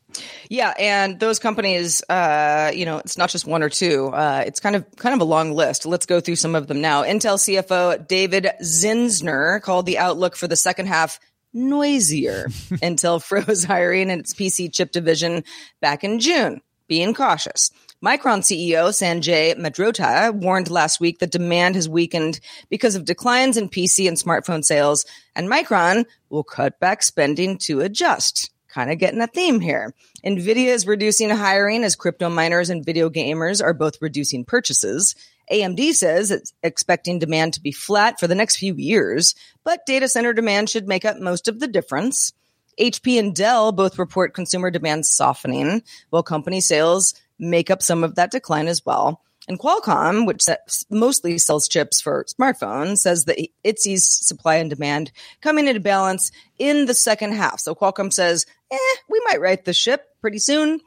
Yeah, 0.49 0.73
and 0.79 1.19
those 1.19 1.37
companies, 1.37 2.01
uh, 2.09 2.71
you 2.73 2.83
know, 2.83 2.97
it's 2.97 3.15
not 3.15 3.29
just 3.29 3.45
one 3.45 3.61
or 3.61 3.69
two. 3.69 4.07
Uh, 4.07 4.43
it's 4.43 4.59
kind 4.59 4.75
of 4.75 4.83
kind 4.95 5.13
of 5.13 5.21
a 5.21 5.23
long 5.23 5.51
list. 5.51 5.85
Let's 5.85 6.07
go 6.07 6.19
through 6.19 6.37
some 6.37 6.55
of 6.55 6.65
them 6.65 6.81
now. 6.81 7.03
Intel 7.03 7.37
CFO 7.37 8.07
David 8.07 8.47
Zinsner 8.63 9.61
called 9.61 9.85
the 9.85 9.99
outlook 9.99 10.35
for 10.35 10.47
the 10.47 10.55
second 10.55 10.87
half 10.87 11.19
noisier. 11.53 12.47
Intel 12.81 13.23
froze 13.23 13.63
hiring 13.63 14.09
in 14.09 14.19
its 14.19 14.33
PC 14.33 14.73
chip 14.73 14.91
division 14.91 15.43
back 15.79 16.03
in 16.03 16.19
June, 16.19 16.59
being 16.87 17.13
cautious. 17.13 17.69
Micron 18.05 18.41
CEO 18.41 18.89
Sanjay 18.89 19.57
Mehrotra 19.57 20.31
warned 20.31 20.69
last 20.69 20.99
week 20.99 21.17
that 21.17 21.31
demand 21.31 21.73
has 21.73 21.89
weakened 21.89 22.39
because 22.69 22.93
of 22.93 23.03
declines 23.03 23.57
in 23.57 23.67
PC 23.67 24.07
and 24.07 24.15
smartphone 24.15 24.63
sales, 24.63 25.07
and 25.35 25.49
Micron 25.49 26.05
will 26.29 26.43
cut 26.43 26.79
back 26.79 27.01
spending 27.01 27.57
to 27.57 27.81
adjust. 27.81 28.51
Kind 28.67 28.91
of 28.91 28.99
getting 28.99 29.21
a 29.21 29.27
theme 29.27 29.59
here. 29.59 29.95
Nvidia 30.23 30.67
is 30.67 30.85
reducing 30.85 31.31
hiring 31.31 31.83
as 31.83 31.95
crypto 31.95 32.29
miners 32.29 32.69
and 32.69 32.85
video 32.85 33.09
gamers 33.09 33.59
are 33.63 33.73
both 33.73 33.99
reducing 33.99 34.45
purchases. 34.45 35.15
AMD 35.51 35.95
says 35.95 36.29
it's 36.29 36.53
expecting 36.61 37.17
demand 37.17 37.55
to 37.55 37.61
be 37.61 37.71
flat 37.71 38.19
for 38.19 38.27
the 38.27 38.35
next 38.35 38.57
few 38.57 38.75
years, 38.75 39.33
but 39.63 39.87
data 39.87 40.07
center 40.07 40.31
demand 40.31 40.69
should 40.69 40.87
make 40.87 41.05
up 41.05 41.17
most 41.17 41.47
of 41.47 41.59
the 41.59 41.67
difference. 41.67 42.33
HP 42.79 43.17
and 43.17 43.35
Dell 43.35 43.71
both 43.71 43.97
report 43.97 44.35
consumer 44.35 44.69
demand 44.69 45.07
softening, 45.07 45.81
while 46.11 46.21
company 46.21 46.61
sales 46.61 47.15
make 47.39 47.69
up 47.69 47.81
some 47.81 48.03
of 48.03 48.15
that 48.15 48.31
decline 48.31 48.67
as 48.67 48.85
well. 48.85 49.21
And 49.47 49.59
Qualcomm, 49.59 50.25
which 50.25 50.45
mostly 50.89 51.37
sells 51.37 51.67
chips 51.67 52.01
for 52.01 52.25
smartphones, 52.25 52.99
says 52.99 53.25
that 53.25 53.37
it 53.63 53.79
sees 53.79 54.11
supply 54.11 54.55
and 54.55 54.69
demand 54.69 55.11
coming 55.41 55.67
into 55.67 55.79
balance 55.79 56.31
in 56.57 56.85
the 56.85 56.95
second 56.95 57.33
half. 57.33 57.59
So 57.59 57.75
Qualcomm 57.75 58.11
says, 58.11 58.45
eh, 58.71 58.77
we 59.07 59.21
might 59.25 59.41
right 59.41 59.63
the 59.63 59.73
ship 59.73 60.07
pretty 60.19 60.39
soon. 60.39 60.81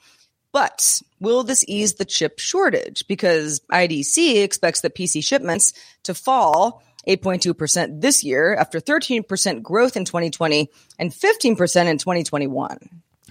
But 0.51 1.03
will 1.21 1.45
this 1.45 1.65
ease 1.69 1.95
the 1.95 2.05
chip 2.05 2.39
shortage? 2.39 3.07
Because 3.07 3.61
IDC 3.71 4.43
expects 4.43 4.81
that 4.81 4.97
PC 4.97 5.23
shipments 5.23 5.73
to 6.05 6.15
fall 6.15 6.83
8.2% 7.07 8.01
this 8.01 8.25
year 8.25 8.57
after 8.57 8.81
13% 8.81 9.63
growth 9.63 9.97
in 9.97 10.05
2020 10.05 10.71
and 10.99 11.11
15% 11.13 11.87
in 11.87 11.99
2021. 11.99 12.79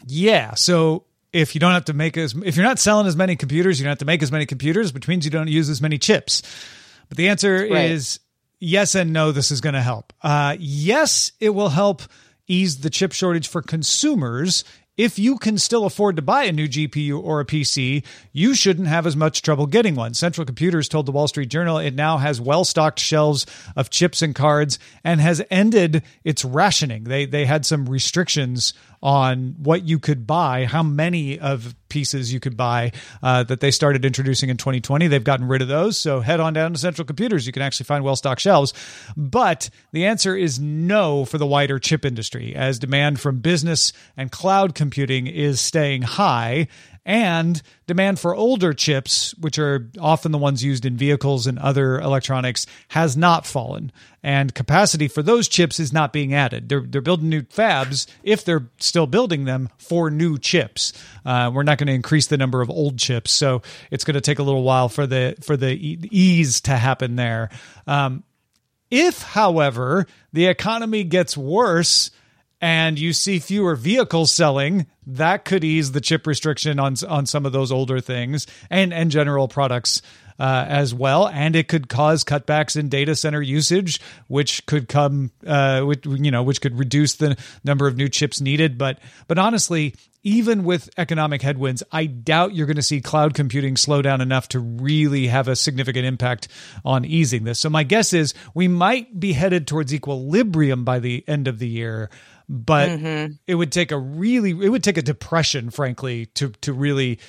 Yeah. 0.05 0.53
So 0.53 1.05
if 1.37 1.53
you 1.55 1.59
don't 1.59 1.73
have 1.73 1.85
to 1.85 1.93
make 1.93 2.17
as 2.17 2.33
if 2.43 2.55
you're 2.55 2.65
not 2.65 2.79
selling 2.79 3.05
as 3.07 3.15
many 3.15 3.35
computers, 3.35 3.79
you 3.79 3.83
don't 3.83 3.91
have 3.91 3.99
to 3.99 4.05
make 4.05 4.23
as 4.23 4.31
many 4.31 4.45
computers, 4.45 4.93
which 4.93 5.07
means 5.07 5.23
you 5.23 5.31
don't 5.31 5.47
use 5.47 5.69
as 5.69 5.81
many 5.81 5.97
chips. 5.97 6.41
But 7.09 7.17
the 7.17 7.29
answer 7.29 7.67
Right. 7.69 7.91
is 7.91 8.19
yes 8.59 8.95
and 8.95 9.13
no. 9.13 9.31
This 9.31 9.51
is 9.51 9.61
going 9.61 9.75
to 9.75 9.81
help. 9.81 10.13
Uh, 10.21 10.55
yes, 10.59 11.31
it 11.39 11.51
will 11.51 11.69
help 11.69 12.01
ease 12.47 12.79
the 12.79 12.89
chip 12.89 13.11
shortage 13.13 13.47
for 13.47 13.61
consumers. 13.61 14.63
If 14.97 15.19
you 15.19 15.37
can 15.37 15.59
still 15.59 15.85
afford 15.85 16.15
to 16.15 16.23
buy 16.23 16.45
a 16.45 16.51
new 16.51 16.67
GPU 16.67 17.19
or 17.23 17.39
a 17.39 17.45
PC, 17.45 18.03
you 18.33 18.55
shouldn't 18.55 18.87
have 18.87 19.05
as 19.05 19.15
much 19.15 19.43
trouble 19.43 19.67
getting 19.67 19.93
one. 19.93 20.15
Central 20.15 20.43
Computers 20.43 20.89
told 20.89 21.05
the 21.05 21.11
Wall 21.11 21.27
Street 21.27 21.49
Journal 21.49 21.77
it 21.77 21.93
now 21.93 22.17
has 22.17 22.41
well 22.41 22.65
stocked 22.65 22.99
shelves 22.99 23.45
of 23.75 23.91
chips 23.91 24.23
and 24.23 24.33
cards 24.33 24.79
and 25.03 25.21
has 25.21 25.39
ended 25.51 26.01
its 26.23 26.43
rationing. 26.43 27.03
They 27.03 27.27
they 27.27 27.45
had 27.45 27.63
some 27.63 27.87
restrictions 27.87 28.73
on 29.01 29.55
what 29.57 29.83
you 29.83 29.99
could 29.99 30.25
buy, 30.25 30.65
how 30.65 30.83
many 30.83 31.39
of 31.39 31.75
pieces 31.89 32.33
you 32.33 32.39
could 32.39 32.57
buy 32.57 32.91
uh, 33.23 33.43
that 33.43 33.59
they 33.59 33.71
started 33.71 34.05
introducing 34.05 34.49
in 34.49 34.57
2020. 34.57 35.07
They've 35.07 35.23
gotten 35.23 35.47
rid 35.47 35.61
of 35.61 35.67
those. 35.67 35.97
So 35.97 36.19
head 36.19 36.39
on 36.39 36.53
down 36.53 36.73
to 36.73 36.79
Central 36.79 37.05
Computers. 37.05 37.47
You 37.47 37.53
can 37.53 37.61
actually 37.61 37.85
find 37.85 38.03
well 38.03 38.15
stocked 38.15 38.41
shelves. 38.41 38.73
But 39.15 39.69
the 39.91 40.05
answer 40.05 40.35
is 40.35 40.59
no 40.59 41.25
for 41.25 41.37
the 41.37 41.45
wider 41.45 41.79
chip 41.79 42.05
industry, 42.05 42.55
as 42.55 42.79
demand 42.79 43.19
from 43.19 43.39
business 43.39 43.93
and 44.15 44.31
cloud 44.31 44.75
computing 44.75 45.27
is 45.27 45.61
staying 45.61 46.01
high 46.03 46.67
and 47.07 47.61
demand 47.87 48.19
for 48.19 48.35
older 48.35 48.73
chips, 48.73 49.33
which 49.35 49.57
are 49.57 49.89
often 49.97 50.33
the 50.33 50.37
ones 50.37 50.61
used 50.61 50.85
in 50.85 50.97
vehicles 50.97 51.47
and 51.47 51.57
other 51.57 52.01
electronics, 52.01 52.65
has 52.89 53.15
not 53.15 53.45
fallen. 53.45 53.93
And 54.21 54.53
capacity 54.53 55.07
for 55.07 55.23
those 55.23 55.47
chips 55.47 55.79
is 55.79 55.93
not 55.93 56.11
being 56.11 56.33
added. 56.33 56.67
They're, 56.67 56.83
they're 56.85 56.99
building 56.99 57.29
new 57.29 57.43
fabs, 57.43 58.07
if 58.23 58.43
they're 58.43 58.69
still 58.79 59.07
building 59.07 59.45
them, 59.45 59.69
for 59.77 60.11
new 60.11 60.37
chips. 60.37 60.91
Uh, 61.25 61.49
we're 61.53 61.63
not 61.63 61.77
going 61.77 61.87
to 61.87 61.93
increase 61.93 62.27
the 62.27 62.37
number 62.37 62.61
of 62.61 62.69
old 62.69 62.99
chips. 62.99 63.31
So 63.31 63.61
it's 63.89 64.03
going 64.03 64.15
to 64.15 64.21
take 64.21 64.39
a 64.39 64.43
little 64.43 64.63
while 64.63 64.89
for 64.89 65.07
the, 65.07 65.37
for 65.41 65.55
the 65.55 65.69
ease 65.71 66.59
to 66.61 66.75
happen 66.75 67.15
there. 67.15 67.49
Um, 67.87 68.25
if, 68.91 69.21
however, 69.21 70.07
the 70.33 70.47
economy 70.47 71.05
gets 71.05 71.37
worse, 71.37 72.11
and 72.61 72.97
you 72.97 73.13
see 73.13 73.39
fewer 73.39 73.75
vehicles 73.75 74.31
selling, 74.31 74.87
that 75.05 75.45
could 75.45 75.63
ease 75.63 75.91
the 75.91 76.01
chip 76.01 76.25
restriction 76.27 76.79
on 76.79 76.95
on 77.07 77.25
some 77.25 77.45
of 77.45 77.51
those 77.51 77.71
older 77.71 77.99
things 77.99 78.47
and 78.69 78.93
and 78.93 79.11
general 79.11 79.47
products 79.47 80.01
uh, 80.39 80.65
as 80.67 80.93
well, 80.93 81.27
and 81.27 81.55
it 81.55 81.67
could 81.67 81.89
cause 81.89 82.23
cutbacks 82.23 82.77
in 82.77 82.89
data 82.89 83.15
center 83.15 83.41
usage, 83.41 83.99
which 84.27 84.65
could 84.65 84.87
come, 84.87 85.31
uh, 85.45 85.81
which, 85.81 86.05
you 86.05 86.31
know, 86.31 86.43
which 86.43 86.61
could 86.61 86.77
reduce 86.77 87.15
the 87.15 87.37
number 87.63 87.87
of 87.87 87.97
new 87.97 88.07
chips 88.07 88.39
needed. 88.39 88.77
But 88.77 88.99
but 89.27 89.39
honestly, 89.39 89.95
even 90.23 90.63
with 90.63 90.89
economic 90.97 91.41
headwinds, 91.41 91.83
I 91.91 92.05
doubt 92.05 92.53
you're 92.53 92.67
going 92.67 92.75
to 92.75 92.81
see 92.83 93.01
cloud 93.01 93.33
computing 93.33 93.77
slow 93.77 94.01
down 94.01 94.21
enough 94.21 94.49
to 94.49 94.59
really 94.59 95.27
have 95.27 95.47
a 95.47 95.55
significant 95.55 96.05
impact 96.05 96.49
on 96.85 97.05
easing 97.05 97.43
this. 97.43 97.59
So 97.59 97.69
my 97.69 97.83
guess 97.83 98.13
is 98.13 98.33
we 98.53 98.67
might 98.67 99.19
be 99.19 99.33
headed 99.33 99.67
towards 99.67 99.93
equilibrium 99.93 100.83
by 100.83 100.99
the 100.99 101.23
end 101.27 101.47
of 101.47 101.59
the 101.59 101.67
year 101.67 102.09
but 102.49 102.89
mm-hmm. 102.89 103.33
it 103.45 103.55
would 103.55 103.71
take 103.71 103.91
a 103.91 103.97
really 103.97 104.51
it 104.51 104.69
would 104.69 104.83
take 104.83 104.97
a 104.97 105.01
depression 105.01 105.69
frankly 105.69 106.27
to 106.27 106.49
to 106.61 106.73
really 106.73 107.19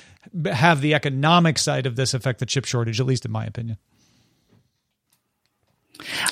have 0.45 0.81
the 0.81 0.93
economic 0.93 1.57
side 1.57 1.85
of 1.85 1.95
this 1.95 2.13
affect 2.13 2.39
the 2.39 2.45
chip 2.45 2.65
shortage 2.65 2.99
at 2.99 3.05
least 3.05 3.25
in 3.25 3.31
my 3.31 3.45
opinion 3.45 3.77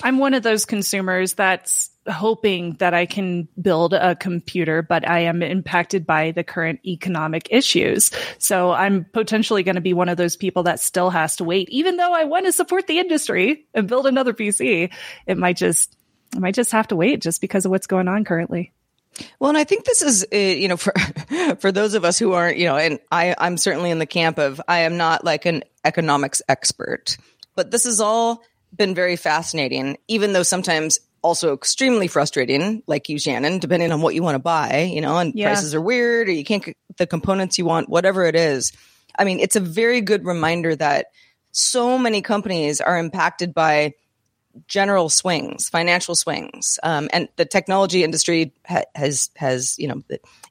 i'm 0.03 0.17
one 0.17 0.33
of 0.33 0.43
those 0.43 0.65
consumers 0.65 1.33
that's 1.33 1.89
hoping 2.07 2.75
that 2.75 2.93
i 2.93 3.05
can 3.05 3.49
build 3.61 3.93
a 3.93 4.15
computer 4.15 4.81
but 4.81 5.05
i 5.05 5.19
am 5.19 5.43
impacted 5.43 6.05
by 6.05 6.31
the 6.31 6.43
current 6.43 6.79
economic 6.85 7.49
issues 7.51 8.11
so 8.37 8.71
i'm 8.71 9.03
potentially 9.11 9.63
going 9.63 9.75
to 9.75 9.81
be 9.81 9.93
one 9.93 10.07
of 10.07 10.15
those 10.15 10.37
people 10.37 10.63
that 10.63 10.79
still 10.79 11.09
has 11.09 11.35
to 11.35 11.43
wait 11.43 11.67
even 11.69 11.97
though 11.97 12.13
i 12.13 12.23
want 12.23 12.45
to 12.45 12.53
support 12.53 12.87
the 12.87 12.99
industry 12.99 13.65
and 13.73 13.89
build 13.89 14.07
another 14.07 14.31
pc 14.31 14.89
it 15.25 15.37
might 15.37 15.57
just 15.57 15.97
I 16.35 16.39
might 16.39 16.55
just 16.55 16.71
have 16.71 16.87
to 16.89 16.95
wait 16.95 17.21
just 17.21 17.41
because 17.41 17.65
of 17.65 17.71
what's 17.71 17.87
going 17.87 18.07
on 18.07 18.23
currently. 18.23 18.73
Well, 19.39 19.49
and 19.49 19.57
I 19.57 19.63
think 19.63 19.85
this 19.85 20.01
is, 20.01 20.25
uh, 20.33 20.37
you 20.37 20.67
know, 20.67 20.77
for 20.77 20.93
for 21.59 21.71
those 21.71 21.93
of 21.93 22.05
us 22.05 22.19
who 22.19 22.33
aren't, 22.33 22.57
you 22.57 22.65
know, 22.65 22.77
and 22.77 22.99
I, 23.11 23.35
I'm 23.37 23.57
certainly 23.57 23.91
in 23.91 23.99
the 23.99 24.05
camp 24.05 24.37
of 24.37 24.61
I 24.67 24.79
am 24.79 24.97
not 24.97 25.23
like 25.23 25.45
an 25.45 25.63
economics 25.83 26.41
expert, 26.49 27.17
but 27.55 27.71
this 27.71 27.85
has 27.85 27.99
all 27.99 28.41
been 28.75 28.93
very 28.93 29.15
fascinating, 29.15 29.97
even 30.07 30.33
though 30.33 30.43
sometimes 30.43 30.99
also 31.21 31.53
extremely 31.53 32.07
frustrating, 32.07 32.83
like 32.87 33.09
you, 33.09 33.19
Shannon, 33.19 33.59
depending 33.59 33.91
on 33.91 34.01
what 34.01 34.15
you 34.15 34.23
want 34.23 34.35
to 34.35 34.39
buy, 34.39 34.83
you 34.83 35.01
know, 35.01 35.17
and 35.17 35.33
yeah. 35.35 35.47
prices 35.47 35.73
are 35.73 35.81
weird 35.81 36.29
or 36.29 36.31
you 36.31 36.43
can't 36.43 36.63
get 36.63 36.77
the 36.97 37.07
components 37.07 37.57
you 37.57 37.65
want, 37.65 37.89
whatever 37.89 38.25
it 38.25 38.35
is. 38.35 38.71
I 39.17 39.23
mean, 39.23 39.39
it's 39.39 39.55
a 39.55 39.59
very 39.61 40.01
good 40.01 40.25
reminder 40.25 40.75
that 40.75 41.07
so 41.51 41.97
many 41.97 42.21
companies 42.21 42.81
are 42.81 42.97
impacted 42.97 43.53
by 43.53 43.93
general 44.67 45.09
swings, 45.09 45.69
financial 45.69 46.15
swings, 46.15 46.79
um, 46.83 47.09
and 47.13 47.29
the 47.35 47.45
technology 47.45 48.03
industry 48.03 48.53
ha- 48.65 48.83
has 48.95 49.29
has 49.35 49.77
you 49.77 49.87
know 49.87 50.01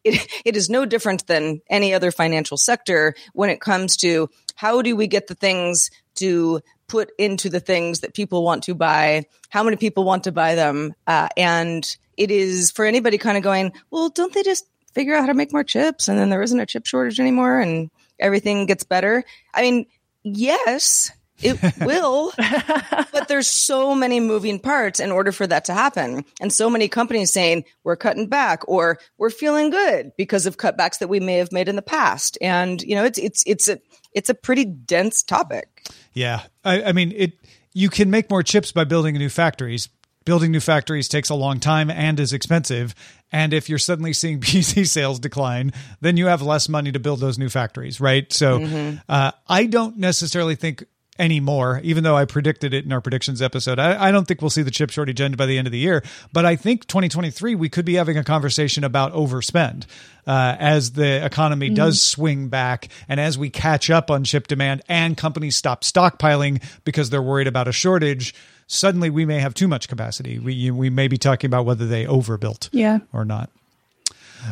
it, 0.05 0.27
it 0.45 0.57
is 0.57 0.71
no 0.71 0.85
different 0.85 1.27
than 1.27 1.61
any 1.69 1.95
other 1.95 2.11
financial 2.11 2.57
sector 2.57 3.15
when 3.33 3.51
it 3.51 3.61
comes 3.61 3.97
to 3.99 4.29
how 4.55 4.83
do 4.83 4.97
we 4.97 5.07
get 5.07 5.27
the 5.27 5.35
things 5.35 5.91
to 6.17 6.61
put 6.89 7.11
into 7.19 7.51
the 7.51 7.61
things 7.61 8.01
that 8.01 8.15
people 8.15 8.45
want 8.45 8.65
to 8.65 8.75
buy, 8.75 9.25
how 9.51 9.63
many 9.63 9.77
people 9.77 10.05
want 10.05 10.25
to 10.25 10.33
buy 10.33 10.55
them, 10.55 10.95
uh, 11.07 11.29
and 11.37 11.97
it 12.17 12.31
is 12.31 12.71
for 12.71 12.85
anybody 12.85 13.19
kind 13.19 13.37
of 13.37 13.43
going, 13.43 13.73
well, 13.91 14.09
don't 14.09 14.33
they 14.33 14.43
just 14.43 14.67
figure 14.95 15.15
out 15.15 15.21
how 15.21 15.27
to 15.27 15.35
make 15.35 15.53
more 15.53 15.65
chips, 15.65 16.09
and 16.09 16.19
then 16.19 16.31
there 16.31 16.43
isn't 16.43 16.61
a 16.61 16.67
chip 16.67 16.87
shortage 16.87 17.21
anymore, 17.21 17.61
and 17.61 17.91
everything 18.19 18.67
gets 18.67 18.85
better. 18.85 19.25
I 19.53 19.63
mean, 19.63 19.87
yes, 20.23 21.11
it 21.43 21.61
will, 21.81 22.33
but 22.37 23.27
there's 23.29 23.47
so 23.47 23.95
many 23.95 24.21
moving 24.21 24.59
parts 24.59 25.01
in 25.01 25.11
order 25.11 25.33
for 25.33 25.47
that 25.47 25.65
to 25.67 25.75
happen. 25.75 26.25
And 26.41 26.53
so 26.53 26.71
many 26.71 26.89
companies 26.89 27.33
saying 27.33 27.65
we're 27.85 27.97
cutting 27.97 28.29
back 28.29 28.63
or 28.69 28.99
we're 29.19 29.31
feeling 29.31 29.71
good 29.71 30.13
because 30.17 30.47
of 30.47 30.57
cutbacks 30.57 30.99
that 30.99 31.09
we 31.09 31.21
may 31.21 31.35
have 31.35 31.53
made 31.53 31.69
in 31.69 31.77
the 31.77 31.83
past. 31.83 32.39
And, 32.41 32.83
you 32.83 32.95
know, 32.95 33.05
it's, 33.05 33.19
it's, 33.19 33.43
it's 33.47 33.69
a, 33.69 33.79
it's 34.13 34.29
a 34.29 34.35
pretty 34.35 34.65
dense 34.65 35.23
topic. 35.23 35.89
Yeah. 36.13 36.43
I, 36.65 36.85
I 36.85 36.93
mean, 36.93 37.13
it, 37.15 37.33
you 37.73 37.91
can 37.91 38.11
make 38.11 38.31
more 38.31 38.43
chips 38.43 38.73
by 38.73 38.85
building 38.85 39.15
new 39.17 39.29
factories. 39.29 39.89
Building 40.25 40.51
new 40.51 40.61
factories 40.61 41.09
takes 41.09 41.29
a 41.29 41.35
long 41.35 41.61
time 41.61 41.89
and 41.89 42.19
is 42.19 42.33
expensive. 42.33 42.95
And 43.31 43.53
if 43.53 43.69
you're 43.69 43.79
suddenly 43.79 44.13
seeing 44.13 44.41
PC 44.41 44.87
sales 44.89 45.19
decline, 45.21 45.73
then 46.01 46.17
you 46.17 46.27
have 46.27 46.43
less 46.43 46.69
money 46.69 46.91
to 46.93 46.99
build 46.99 47.21
those 47.21 47.39
new 47.39 47.49
factories, 47.49 48.01
right? 48.01 48.33
So 48.33 48.59
mm-hmm. 48.59 48.97
uh, 49.09 49.33
I 49.47 49.67
don't 49.67 49.99
necessarily 49.99 50.57
think 50.57 50.85
anymore, 51.19 51.81
even 51.83 52.05
though 52.05 52.17
I 52.17 52.25
predicted 52.25 52.75
it 52.75 52.85
in 52.85 52.93
our 52.93 53.01
predictions 53.01 53.43
episode. 53.43 53.79
I, 53.79 54.09
I, 54.09 54.11
don't 54.11 54.27
think 54.27 54.41
we'll 54.41 54.51
see 54.51 54.63
the 54.63 54.71
chip 54.71 54.91
shortage 54.91 55.21
end 55.21 55.37
by 55.37 55.47
the 55.47 55.59
end 55.59 55.67
of 55.67 55.73
the 55.73 55.79
year, 55.79 56.03
but 56.33 56.45
I 56.45 56.57
think 56.57 56.87
2023 56.87 57.55
we 57.55 57.69
could 57.69 57.85
be 57.85 57.95
having 57.95 58.17
a 58.17 58.25
conversation 58.25 58.85
about 58.85 59.13
overspend 59.13 59.87
uh, 60.27 60.57
as 60.59 60.93
the 60.93 61.25
economy 61.25 61.69
mm-hmm. 61.69 61.77
does 61.77 62.03
swing 62.03 62.49
back 62.49 62.89
and 63.09 63.21
as 63.21 63.39
we 63.39 63.51
catch 63.51 63.91
up 63.91 64.11
on 64.11 64.25
chip 64.25 64.47
demand 64.47 64.83
and 64.89 65.17
companies 65.17 65.57
stop 65.57 65.83
stockpiling 65.83 66.63
because 66.85 67.11
they're 67.11 67.23
worried 67.23 67.47
about 67.47 67.69
a 67.69 67.73
shortage. 67.73 68.35
Suddenly, 68.67 69.11
we 69.11 69.25
may 69.25 69.39
have 69.39 69.55
too 69.55 69.69
much 69.69 69.89
capacity. 69.89 70.41
We 70.41 70.71
we 70.73 70.91
may 70.91 71.07
be 71.07 71.19
talking 71.19 71.49
about 71.49 71.67
whether 71.67 71.87
they 71.87 72.05
overbuilt, 72.05 72.69
yeah. 72.73 72.99
or 73.13 73.25
not. 73.25 73.49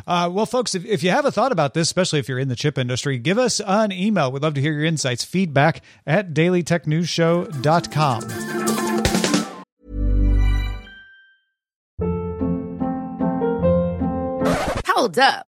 Uh, 0.07 0.31
well, 0.33 0.47
folks, 0.47 0.75
if, 0.75 0.85
if 0.85 1.03
you 1.03 1.11
have 1.11 1.25
a 1.25 1.33
thought 1.33 1.53
about 1.53 1.75
this, 1.75 1.89
especially 1.89 2.19
if 2.19 2.29
you're 2.29 2.39
in 2.39 2.49
the 2.49 2.57
chip 2.57 2.79
industry, 2.79 3.19
give 3.19 3.39
us 3.39 3.61
an 3.61 3.93
email. 3.93 4.33
We'd 4.33 4.43
love 4.43 4.55
to 4.55 4.61
hear 4.61 4.73
your 4.73 4.85
insights. 4.85 5.25
Feedback 5.25 5.83
at 6.07 6.35
dailytechnewsshow.com. 6.35 8.21
Hold 14.87 15.19
up. 15.19 15.47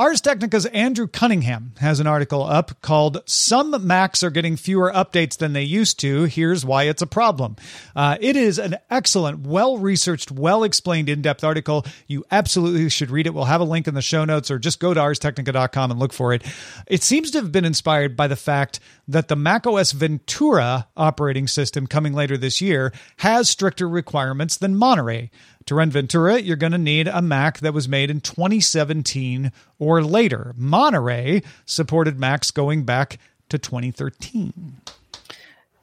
Ars 0.00 0.22
Technica's 0.22 0.64
Andrew 0.64 1.06
Cunningham 1.06 1.74
has 1.78 2.00
an 2.00 2.06
article 2.06 2.42
up 2.42 2.80
called 2.80 3.22
Some 3.26 3.86
Macs 3.86 4.22
Are 4.22 4.30
Getting 4.30 4.56
Fewer 4.56 4.90
Updates 4.90 5.36
Than 5.36 5.52
They 5.52 5.64
Used 5.64 6.00
to. 6.00 6.24
Here's 6.24 6.64
Why 6.64 6.84
It's 6.84 7.02
a 7.02 7.06
Problem. 7.06 7.56
Uh, 7.94 8.16
it 8.18 8.34
is 8.34 8.58
an 8.58 8.76
excellent, 8.88 9.40
well 9.40 9.76
researched, 9.76 10.30
well 10.30 10.64
explained, 10.64 11.10
in 11.10 11.20
depth 11.20 11.44
article. 11.44 11.84
You 12.06 12.24
absolutely 12.30 12.88
should 12.88 13.10
read 13.10 13.26
it. 13.26 13.34
We'll 13.34 13.44
have 13.44 13.60
a 13.60 13.64
link 13.64 13.86
in 13.86 13.92
the 13.92 14.00
show 14.00 14.24
notes 14.24 14.50
or 14.50 14.58
just 14.58 14.80
go 14.80 14.94
to 14.94 15.00
arstechnica.com 15.00 15.90
and 15.90 16.00
look 16.00 16.14
for 16.14 16.32
it. 16.32 16.44
It 16.86 17.02
seems 17.02 17.30
to 17.32 17.38
have 17.42 17.52
been 17.52 17.66
inspired 17.66 18.16
by 18.16 18.26
the 18.26 18.36
fact 18.36 18.80
that 19.06 19.28
the 19.28 19.36
macOS 19.36 19.92
Ventura 19.92 20.88
operating 20.96 21.46
system 21.46 21.86
coming 21.86 22.14
later 22.14 22.38
this 22.38 22.62
year 22.62 22.90
has 23.18 23.50
stricter 23.50 23.86
requirements 23.86 24.56
than 24.56 24.76
Monterey. 24.76 25.30
To 25.70 25.76
run 25.76 25.90
Ventura, 25.92 26.40
you're 26.40 26.56
going 26.56 26.72
to 26.72 26.78
need 26.78 27.06
a 27.06 27.22
Mac 27.22 27.60
that 27.60 27.72
was 27.72 27.88
made 27.88 28.10
in 28.10 28.20
2017 28.20 29.52
or 29.78 30.02
later. 30.02 30.52
Monterey 30.56 31.44
supported 31.64 32.18
Macs 32.18 32.50
going 32.50 32.82
back 32.82 33.20
to 33.50 33.56
2013. 33.56 34.78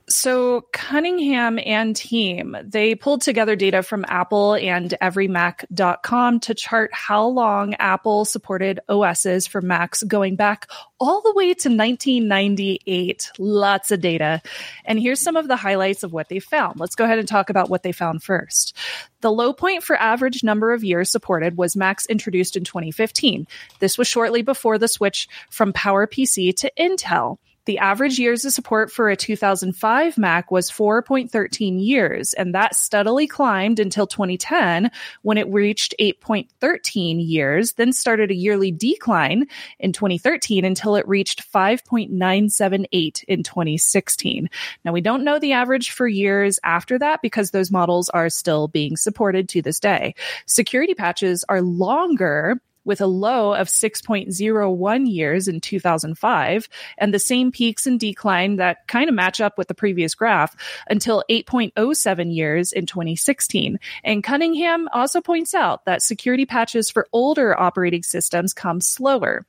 So 0.09 0.61
Cunningham 0.71 1.59
and 1.65 1.93
team, 1.93 2.55
they 2.63 2.95
pulled 2.95 3.21
together 3.21 3.57
data 3.57 3.83
from 3.83 4.05
Apple 4.07 4.55
and 4.55 4.95
everymac.com 5.01 6.39
to 6.39 6.53
chart 6.53 6.91
how 6.93 7.27
long 7.27 7.73
Apple 7.73 8.23
supported 8.23 8.79
OSs 8.87 9.47
for 9.47 9.61
Macs 9.61 10.03
going 10.03 10.37
back 10.37 10.69
all 10.97 11.21
the 11.21 11.33
way 11.33 11.47
to 11.47 11.67
1998. 11.67 13.31
Lots 13.37 13.91
of 13.91 13.99
data. 13.99 14.41
And 14.85 14.97
here's 14.97 15.19
some 15.19 15.35
of 15.35 15.49
the 15.49 15.57
highlights 15.57 16.03
of 16.03 16.13
what 16.13 16.29
they 16.29 16.39
found. 16.39 16.79
Let's 16.79 16.95
go 16.95 17.03
ahead 17.03 17.19
and 17.19 17.27
talk 17.27 17.49
about 17.49 17.69
what 17.69 17.83
they 17.83 17.91
found 17.91 18.23
first. 18.23 18.77
The 19.19 19.31
low 19.31 19.51
point 19.51 19.83
for 19.83 19.97
average 19.97 20.41
number 20.41 20.71
of 20.71 20.85
years 20.85 21.11
supported 21.11 21.57
was 21.57 21.75
Macs 21.75 22.05
introduced 22.05 22.55
in 22.55 22.63
2015. 22.63 23.45
This 23.79 23.97
was 23.97 24.07
shortly 24.07 24.41
before 24.41 24.77
the 24.77 24.87
switch 24.87 25.27
from 25.49 25.73
PowerPC 25.73 26.55
to 26.57 26.71
Intel. 26.79 27.39
The 27.67 27.79
average 27.79 28.17
years 28.17 28.45
of 28.45 28.53
support 28.53 28.93
for 28.93 29.09
a 29.09 29.17
2005 29.17 30.17
Mac 30.17 30.51
was 30.51 30.71
4.13 30.71 31.85
years, 31.85 32.33
and 32.33 32.55
that 32.55 32.75
steadily 32.75 33.27
climbed 33.27 33.81
until 33.81 34.07
2010 34.07 34.89
when 35.21 35.37
it 35.37 35.51
reached 35.51 35.93
8.13 35.99 37.27
years, 37.27 37.73
then 37.73 37.91
started 37.91 38.31
a 38.31 38.35
yearly 38.35 38.71
decline 38.71 39.47
in 39.79 39.91
2013 39.91 40.63
until 40.63 40.95
it 40.95 41.05
reached 41.09 41.51
5.978 41.51 43.23
in 43.25 43.43
2016. 43.43 44.49
Now, 44.85 44.93
we 44.93 45.01
don't 45.01 45.25
know 45.25 45.37
the 45.37 45.51
average 45.51 45.91
for 45.91 46.07
years 46.07 46.61
after 46.63 46.97
that 46.99 47.21
because 47.21 47.51
those 47.51 47.69
models 47.69 48.07
are 48.07 48.29
still 48.29 48.69
being 48.69 48.95
supported 48.95 49.49
to 49.49 49.61
this 49.61 49.81
day. 49.81 50.15
Security 50.45 50.93
patches 50.93 51.43
are 51.49 51.61
longer 51.61 52.61
with 52.87 53.01
a 53.01 53.05
low 53.05 53.53
of 53.53 53.67
6.01 53.67 55.11
years 55.11 55.47
in 55.47 55.59
2005 55.59 56.69
and 56.97 57.13
the 57.13 57.19
same 57.19 57.51
peaks 57.51 57.85
and 57.85 57.99
decline 57.99 58.55
that 58.55 58.87
kind 58.87 59.09
of 59.09 59.15
match 59.15 59.39
up 59.39 59.57
with 59.57 59.67
the 59.67 59.75
previous 59.75 60.15
graph 60.15 60.55
until 60.89 61.23
8.07 61.29 62.33
years 62.33 62.71
in 62.71 62.85
2016. 62.87 63.79
And 64.03 64.23
Cunningham 64.23 64.87
also 64.93 65.21
points 65.21 65.53
out 65.53 65.85
that 65.85 66.01
security 66.01 66.45
patches 66.45 66.89
for 66.89 67.07
older 67.11 67.59
operating 67.59 68.03
systems 68.03 68.53
come 68.53 68.81
slower. 68.81 69.45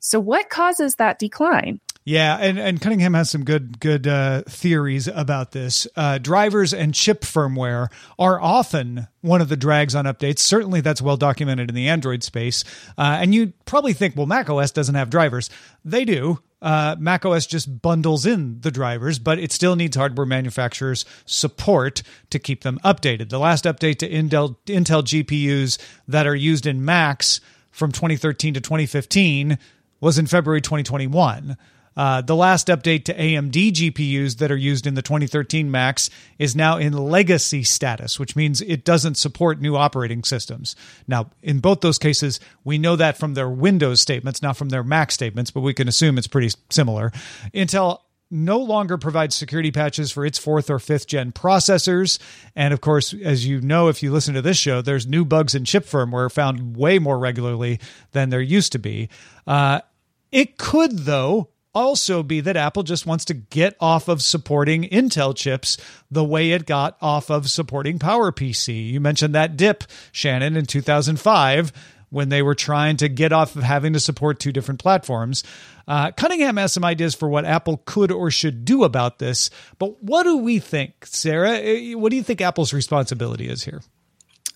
So 0.00 0.18
what 0.18 0.48
causes 0.48 0.94
that 0.96 1.18
decline? 1.18 1.80
Yeah, 2.08 2.38
and, 2.40 2.58
and 2.58 2.80
Cunningham 2.80 3.12
has 3.12 3.28
some 3.28 3.44
good 3.44 3.80
good 3.80 4.06
uh, 4.06 4.40
theories 4.48 5.08
about 5.08 5.52
this. 5.52 5.86
Uh, 5.94 6.16
drivers 6.16 6.72
and 6.72 6.94
chip 6.94 7.20
firmware 7.20 7.88
are 8.18 8.40
often 8.40 9.08
one 9.20 9.42
of 9.42 9.50
the 9.50 9.58
drags 9.58 9.94
on 9.94 10.06
updates. 10.06 10.38
Certainly, 10.38 10.80
that's 10.80 11.02
well 11.02 11.18
documented 11.18 11.68
in 11.68 11.74
the 11.74 11.86
Android 11.86 12.22
space. 12.22 12.64
Uh, 12.96 13.18
and 13.20 13.34
you 13.34 13.52
probably 13.66 13.92
think, 13.92 14.16
well, 14.16 14.24
macOS 14.24 14.70
doesn't 14.70 14.94
have 14.94 15.10
drivers. 15.10 15.50
They 15.84 16.06
do. 16.06 16.38
Uh, 16.62 16.96
macOS 16.98 17.46
just 17.46 17.82
bundles 17.82 18.24
in 18.24 18.62
the 18.62 18.70
drivers, 18.70 19.18
but 19.18 19.38
it 19.38 19.52
still 19.52 19.76
needs 19.76 19.94
hardware 19.94 20.24
manufacturers' 20.24 21.04
support 21.26 22.02
to 22.30 22.38
keep 22.38 22.62
them 22.62 22.80
updated. 22.82 23.28
The 23.28 23.38
last 23.38 23.64
update 23.64 23.98
to 23.98 24.08
Intel, 24.08 24.56
Intel 24.64 25.02
GPUs 25.02 25.76
that 26.08 26.26
are 26.26 26.34
used 26.34 26.64
in 26.64 26.82
Macs 26.82 27.42
from 27.70 27.92
2013 27.92 28.54
to 28.54 28.62
2015 28.62 29.58
was 30.00 30.16
in 30.16 30.26
February 30.26 30.62
2021. 30.62 31.58
Uh, 31.98 32.20
the 32.20 32.36
last 32.36 32.68
update 32.68 33.04
to 33.04 33.14
AMD 33.14 33.72
GPUs 33.72 34.36
that 34.38 34.52
are 34.52 34.56
used 34.56 34.86
in 34.86 34.94
the 34.94 35.02
2013 35.02 35.68
Macs 35.68 36.08
is 36.38 36.54
now 36.54 36.76
in 36.78 36.92
legacy 36.92 37.64
status, 37.64 38.20
which 38.20 38.36
means 38.36 38.62
it 38.62 38.84
doesn't 38.84 39.16
support 39.16 39.60
new 39.60 39.74
operating 39.74 40.22
systems. 40.22 40.76
Now, 41.08 41.30
in 41.42 41.58
both 41.58 41.80
those 41.80 41.98
cases, 41.98 42.38
we 42.62 42.78
know 42.78 42.94
that 42.94 43.18
from 43.18 43.34
their 43.34 43.50
Windows 43.50 44.00
statements, 44.00 44.42
not 44.42 44.56
from 44.56 44.68
their 44.68 44.84
Mac 44.84 45.10
statements, 45.10 45.50
but 45.50 45.62
we 45.62 45.74
can 45.74 45.88
assume 45.88 46.18
it's 46.18 46.28
pretty 46.28 46.50
similar. 46.70 47.10
Intel 47.52 47.98
no 48.30 48.58
longer 48.58 48.96
provides 48.96 49.34
security 49.34 49.72
patches 49.72 50.12
for 50.12 50.24
its 50.24 50.38
fourth 50.38 50.70
or 50.70 50.78
fifth 50.78 51.08
gen 51.08 51.32
processors. 51.32 52.20
And 52.54 52.72
of 52.72 52.80
course, 52.80 53.12
as 53.12 53.44
you 53.44 53.60
know, 53.60 53.88
if 53.88 54.04
you 54.04 54.12
listen 54.12 54.34
to 54.34 54.42
this 54.42 54.58
show, 54.58 54.82
there's 54.82 55.06
new 55.06 55.24
bugs 55.24 55.54
in 55.56 55.64
chip 55.64 55.84
firmware 55.84 56.30
found 56.30 56.76
way 56.76 57.00
more 57.00 57.18
regularly 57.18 57.80
than 58.12 58.30
there 58.30 58.40
used 58.40 58.70
to 58.72 58.78
be. 58.78 59.08
Uh, 59.46 59.80
it 60.30 60.58
could, 60.58 60.92
though, 60.92 61.48
also 61.74 62.22
be 62.22 62.40
that 62.40 62.56
Apple 62.56 62.82
just 62.82 63.06
wants 63.06 63.24
to 63.26 63.34
get 63.34 63.76
off 63.80 64.08
of 64.08 64.22
supporting 64.22 64.84
Intel 64.84 65.34
chips 65.34 65.76
the 66.10 66.24
way 66.24 66.52
it 66.52 66.66
got 66.66 66.96
off 67.00 67.30
of 67.30 67.50
supporting 67.50 67.98
PowerPC. 67.98 68.90
You 68.90 69.00
mentioned 69.00 69.34
that 69.34 69.56
dip, 69.56 69.84
Shannon, 70.12 70.56
in 70.56 70.66
2005 70.66 71.72
when 72.10 72.28
they 72.30 72.42
were 72.42 72.54
trying 72.54 72.96
to 72.96 73.08
get 73.08 73.32
off 73.32 73.54
of 73.56 73.62
having 73.62 73.92
to 73.92 74.00
support 74.00 74.38
two 74.40 74.52
different 74.52 74.80
platforms. 74.80 75.44
Uh, 75.86 76.10
Cunningham 76.12 76.56
has 76.56 76.72
some 76.72 76.84
ideas 76.84 77.14
for 77.14 77.28
what 77.28 77.44
Apple 77.44 77.82
could 77.84 78.10
or 78.10 78.30
should 78.30 78.64
do 78.64 78.84
about 78.84 79.18
this, 79.18 79.50
but 79.78 80.02
what 80.02 80.22
do 80.24 80.38
we 80.38 80.58
think, 80.58 81.06
Sarah? 81.06 81.58
Eh, 81.58 81.94
what 81.94 82.10
do 82.10 82.16
you 82.16 82.22
think 82.22 82.40
Apple's 82.40 82.72
responsibility 82.72 83.48
is 83.48 83.64
here? 83.64 83.82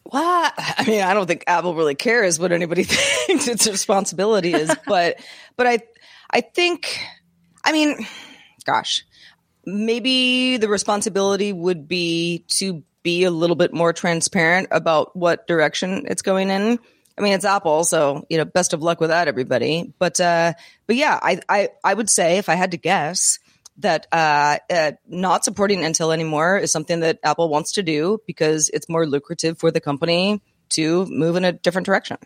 Well, 0.04 0.52
I 0.56 0.84
mean, 0.86 1.02
I 1.02 1.14
don't 1.14 1.26
think 1.26 1.44
Apple 1.46 1.74
really 1.74 1.94
cares 1.94 2.38
what 2.38 2.52
anybody 2.52 2.82
thinks 2.86 3.46
its 3.48 3.68
responsibility 3.68 4.52
is, 4.52 4.74
but 4.86 5.20
but 5.56 5.66
I 5.66 5.80
I 6.32 6.40
think, 6.40 7.00
I 7.64 7.72
mean, 7.72 8.06
gosh, 8.64 9.04
maybe 9.64 10.56
the 10.56 10.68
responsibility 10.68 11.52
would 11.52 11.88
be 11.88 12.44
to 12.58 12.82
be 13.02 13.24
a 13.24 13.30
little 13.30 13.56
bit 13.56 13.72
more 13.72 13.92
transparent 13.92 14.68
about 14.70 15.16
what 15.16 15.46
direction 15.46 16.04
it's 16.06 16.22
going 16.22 16.50
in. 16.50 16.78
I 17.18 17.20
mean, 17.20 17.34
it's 17.34 17.44
Apple, 17.44 17.84
so 17.84 18.24
you 18.30 18.38
know, 18.38 18.44
best 18.44 18.72
of 18.72 18.82
luck 18.82 19.00
with 19.00 19.10
that, 19.10 19.28
everybody. 19.28 19.92
But 19.98 20.18
uh, 20.18 20.54
but 20.86 20.96
yeah, 20.96 21.18
I 21.20 21.40
I 21.48 21.68
I 21.84 21.92
would 21.92 22.08
say 22.08 22.38
if 22.38 22.48
I 22.48 22.54
had 22.54 22.70
to 22.70 22.78
guess 22.78 23.38
that 23.78 24.06
uh, 24.12 24.58
uh, 24.70 24.92
not 25.06 25.44
supporting 25.44 25.80
Intel 25.80 26.12
anymore 26.12 26.56
is 26.58 26.72
something 26.72 27.00
that 27.00 27.18
Apple 27.22 27.48
wants 27.48 27.72
to 27.72 27.82
do 27.82 28.18
because 28.26 28.70
it's 28.70 28.88
more 28.88 29.06
lucrative 29.06 29.58
for 29.58 29.70
the 29.70 29.80
company 29.80 30.40
to 30.70 31.06
move 31.06 31.36
in 31.36 31.44
a 31.44 31.52
different 31.52 31.86
direction. 31.86 32.16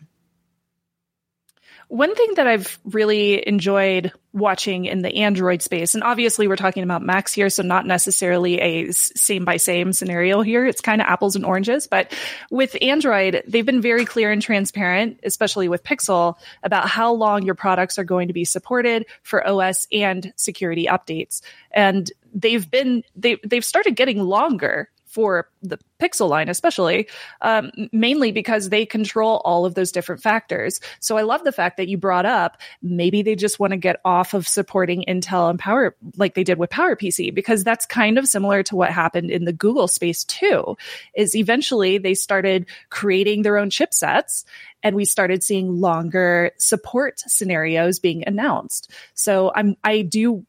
One 1.88 2.16
thing 2.16 2.34
that 2.34 2.48
I've 2.48 2.78
really 2.84 3.46
enjoyed 3.46 4.12
watching 4.32 4.86
in 4.86 5.02
the 5.02 5.18
Android 5.18 5.62
space, 5.62 5.94
and 5.94 6.02
obviously 6.02 6.48
we're 6.48 6.56
talking 6.56 6.82
about 6.82 7.00
Macs 7.00 7.32
here, 7.32 7.48
so 7.48 7.62
not 7.62 7.86
necessarily 7.86 8.60
a 8.60 8.92
same 8.92 9.44
by 9.44 9.56
same 9.56 9.92
scenario 9.92 10.42
here. 10.42 10.66
It's 10.66 10.80
kind 10.80 11.00
of 11.00 11.06
apples 11.06 11.36
and 11.36 11.44
oranges. 11.44 11.86
But 11.86 12.12
with 12.50 12.76
Android, 12.82 13.44
they've 13.46 13.64
been 13.64 13.80
very 13.80 14.04
clear 14.04 14.32
and 14.32 14.42
transparent, 14.42 15.20
especially 15.22 15.68
with 15.68 15.84
Pixel, 15.84 16.34
about 16.64 16.88
how 16.88 17.12
long 17.12 17.44
your 17.44 17.54
products 17.54 18.00
are 18.00 18.04
going 18.04 18.26
to 18.28 18.34
be 18.34 18.44
supported 18.44 19.06
for 19.22 19.46
OS 19.46 19.86
and 19.92 20.32
security 20.34 20.86
updates. 20.86 21.40
And 21.70 22.10
they've 22.34 22.68
been 22.68 23.04
they 23.14 23.38
they've 23.44 23.64
started 23.64 23.94
getting 23.94 24.20
longer 24.20 24.90
for 25.16 25.48
the 25.62 25.78
Pixel 25.98 26.28
line, 26.28 26.50
especially, 26.50 27.08
um, 27.40 27.70
mainly 27.90 28.32
because 28.32 28.68
they 28.68 28.84
control 28.84 29.40
all 29.46 29.64
of 29.64 29.74
those 29.74 29.90
different 29.90 30.22
factors. 30.22 30.78
So 31.00 31.16
I 31.16 31.22
love 31.22 31.42
the 31.42 31.52
fact 31.52 31.78
that 31.78 31.88
you 31.88 31.96
brought 31.96 32.26
up 32.26 32.58
maybe 32.82 33.22
they 33.22 33.34
just 33.34 33.58
want 33.58 33.70
to 33.70 33.78
get 33.78 33.98
off 34.04 34.34
of 34.34 34.46
supporting 34.46 35.06
Intel 35.08 35.48
and 35.48 35.58
Power 35.58 35.96
like 36.18 36.34
they 36.34 36.44
did 36.44 36.58
with 36.58 36.68
PowerPC, 36.68 37.34
because 37.34 37.64
that's 37.64 37.86
kind 37.86 38.18
of 38.18 38.28
similar 38.28 38.62
to 38.64 38.76
what 38.76 38.90
happened 38.90 39.30
in 39.30 39.46
the 39.46 39.54
Google 39.54 39.88
space 39.88 40.22
too. 40.22 40.76
Is 41.14 41.34
eventually 41.34 41.96
they 41.96 42.12
started 42.14 42.66
creating 42.90 43.40
their 43.40 43.56
own 43.56 43.70
chipsets 43.70 44.44
and 44.82 44.94
we 44.94 45.06
started 45.06 45.42
seeing 45.42 45.80
longer 45.80 46.50
support 46.58 47.20
scenarios 47.20 48.00
being 48.00 48.22
announced. 48.26 48.90
So 49.14 49.50
I'm 49.54 49.76
I 49.82 50.02
do 50.02 50.44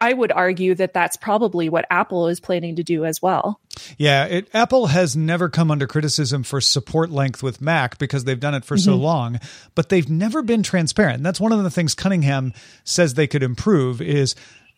I 0.00 0.12
would 0.12 0.32
argue 0.32 0.74
that 0.76 0.94
that's 0.94 1.16
probably 1.16 1.68
what 1.68 1.86
Apple 1.90 2.28
is 2.28 2.40
planning 2.40 2.76
to 2.76 2.82
do 2.82 3.04
as 3.04 3.20
well. 3.20 3.60
Yeah, 3.98 4.24
it, 4.26 4.48
Apple 4.54 4.86
has 4.86 5.16
never 5.16 5.48
come 5.48 5.70
under 5.70 5.86
criticism 5.86 6.42
for 6.42 6.60
support 6.60 7.10
length 7.10 7.42
with 7.42 7.60
Mac 7.60 7.98
because 7.98 8.24
they've 8.24 8.38
done 8.38 8.54
it 8.54 8.64
for 8.64 8.76
mm-hmm. 8.76 8.90
so 8.90 8.96
long, 8.96 9.40
but 9.74 9.88
they've 9.88 10.08
never 10.08 10.42
been 10.42 10.62
transparent. 10.62 11.16
And 11.16 11.26
that's 11.26 11.40
one 11.40 11.52
of 11.52 11.62
the 11.62 11.70
things 11.70 11.94
Cunningham 11.94 12.52
says 12.84 13.14
they 13.14 13.26
could 13.26 13.42
improve 13.42 14.00
is 14.00 14.34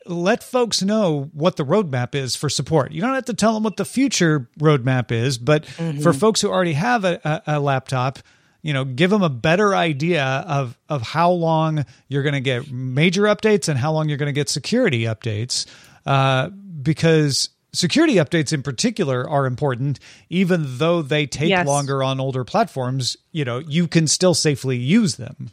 let 0.06 0.42
folks 0.42 0.82
know 0.82 1.30
what 1.32 1.56
the 1.56 1.64
roadmap 1.64 2.14
is 2.14 2.36
for 2.36 2.48
support. 2.48 2.92
You 2.92 3.00
don't 3.00 3.14
have 3.14 3.24
to 3.26 3.34
tell 3.34 3.54
them 3.54 3.62
what 3.62 3.76
the 3.76 3.84
future 3.84 4.48
roadmap 4.58 5.10
is, 5.10 5.38
but 5.38 5.64
mm-hmm. 5.64 6.00
for 6.00 6.12
folks 6.12 6.40
who 6.40 6.48
already 6.48 6.74
have 6.74 7.04
a, 7.04 7.20
a, 7.24 7.42
a 7.56 7.60
laptop, 7.60 8.20
you 8.66 8.72
know, 8.72 8.84
give 8.84 9.10
them 9.10 9.22
a 9.22 9.28
better 9.28 9.76
idea 9.76 10.24
of 10.24 10.76
of 10.88 11.00
how 11.02 11.30
long 11.30 11.86
you're 12.08 12.24
going 12.24 12.34
to 12.34 12.40
get 12.40 12.70
major 12.70 13.22
updates 13.22 13.68
and 13.68 13.78
how 13.78 13.92
long 13.92 14.08
you're 14.08 14.18
going 14.18 14.26
to 14.26 14.32
get 14.32 14.48
security 14.48 15.02
updates, 15.02 15.66
uh, 16.04 16.48
because 16.48 17.50
security 17.72 18.14
updates 18.14 18.52
in 18.52 18.62
particular 18.62 19.28
are 19.28 19.46
important 19.46 20.00
even 20.30 20.64
though 20.78 21.00
they 21.02 21.26
take 21.26 21.50
yes. 21.50 21.66
longer 21.66 22.02
on 22.02 22.18
older 22.18 22.42
platforms 22.42 23.18
you 23.32 23.44
know 23.44 23.58
you 23.58 23.86
can 23.86 24.06
still 24.06 24.32
safely 24.34 24.76
use 24.76 25.16
them 25.16 25.50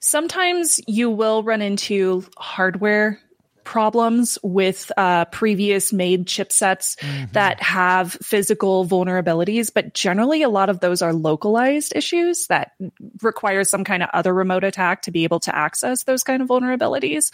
Sometimes 0.00 0.80
you 0.86 1.08
will 1.08 1.42
run 1.42 1.62
into 1.62 2.24
hardware 2.36 3.20
problems 3.68 4.38
with 4.42 4.90
uh, 4.96 5.26
previous 5.26 5.92
made 5.92 6.24
chipsets 6.24 6.96
mm-hmm. 6.96 7.30
that 7.32 7.60
have 7.62 8.12
physical 8.22 8.86
vulnerabilities, 8.86 9.70
but 9.72 9.92
generally 9.92 10.42
a 10.42 10.48
lot 10.48 10.70
of 10.70 10.80
those 10.80 11.02
are 11.02 11.12
localized 11.12 11.92
issues 11.94 12.46
that 12.46 12.72
require 13.20 13.64
some 13.64 13.84
kind 13.84 14.02
of 14.02 14.08
other 14.14 14.32
remote 14.32 14.64
attack 14.64 15.02
to 15.02 15.10
be 15.10 15.24
able 15.24 15.38
to 15.38 15.54
access 15.54 16.04
those 16.04 16.22
kind 16.22 16.40
of 16.40 16.48
vulnerabilities. 16.48 17.30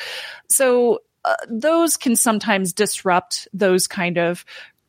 So 0.48 1.02
uh, 1.24 1.36
those 1.48 1.96
can 1.96 2.16
sometimes 2.16 2.72
disrupt 2.72 3.46
those 3.52 3.86
kind 3.86 4.18
of 4.18 4.44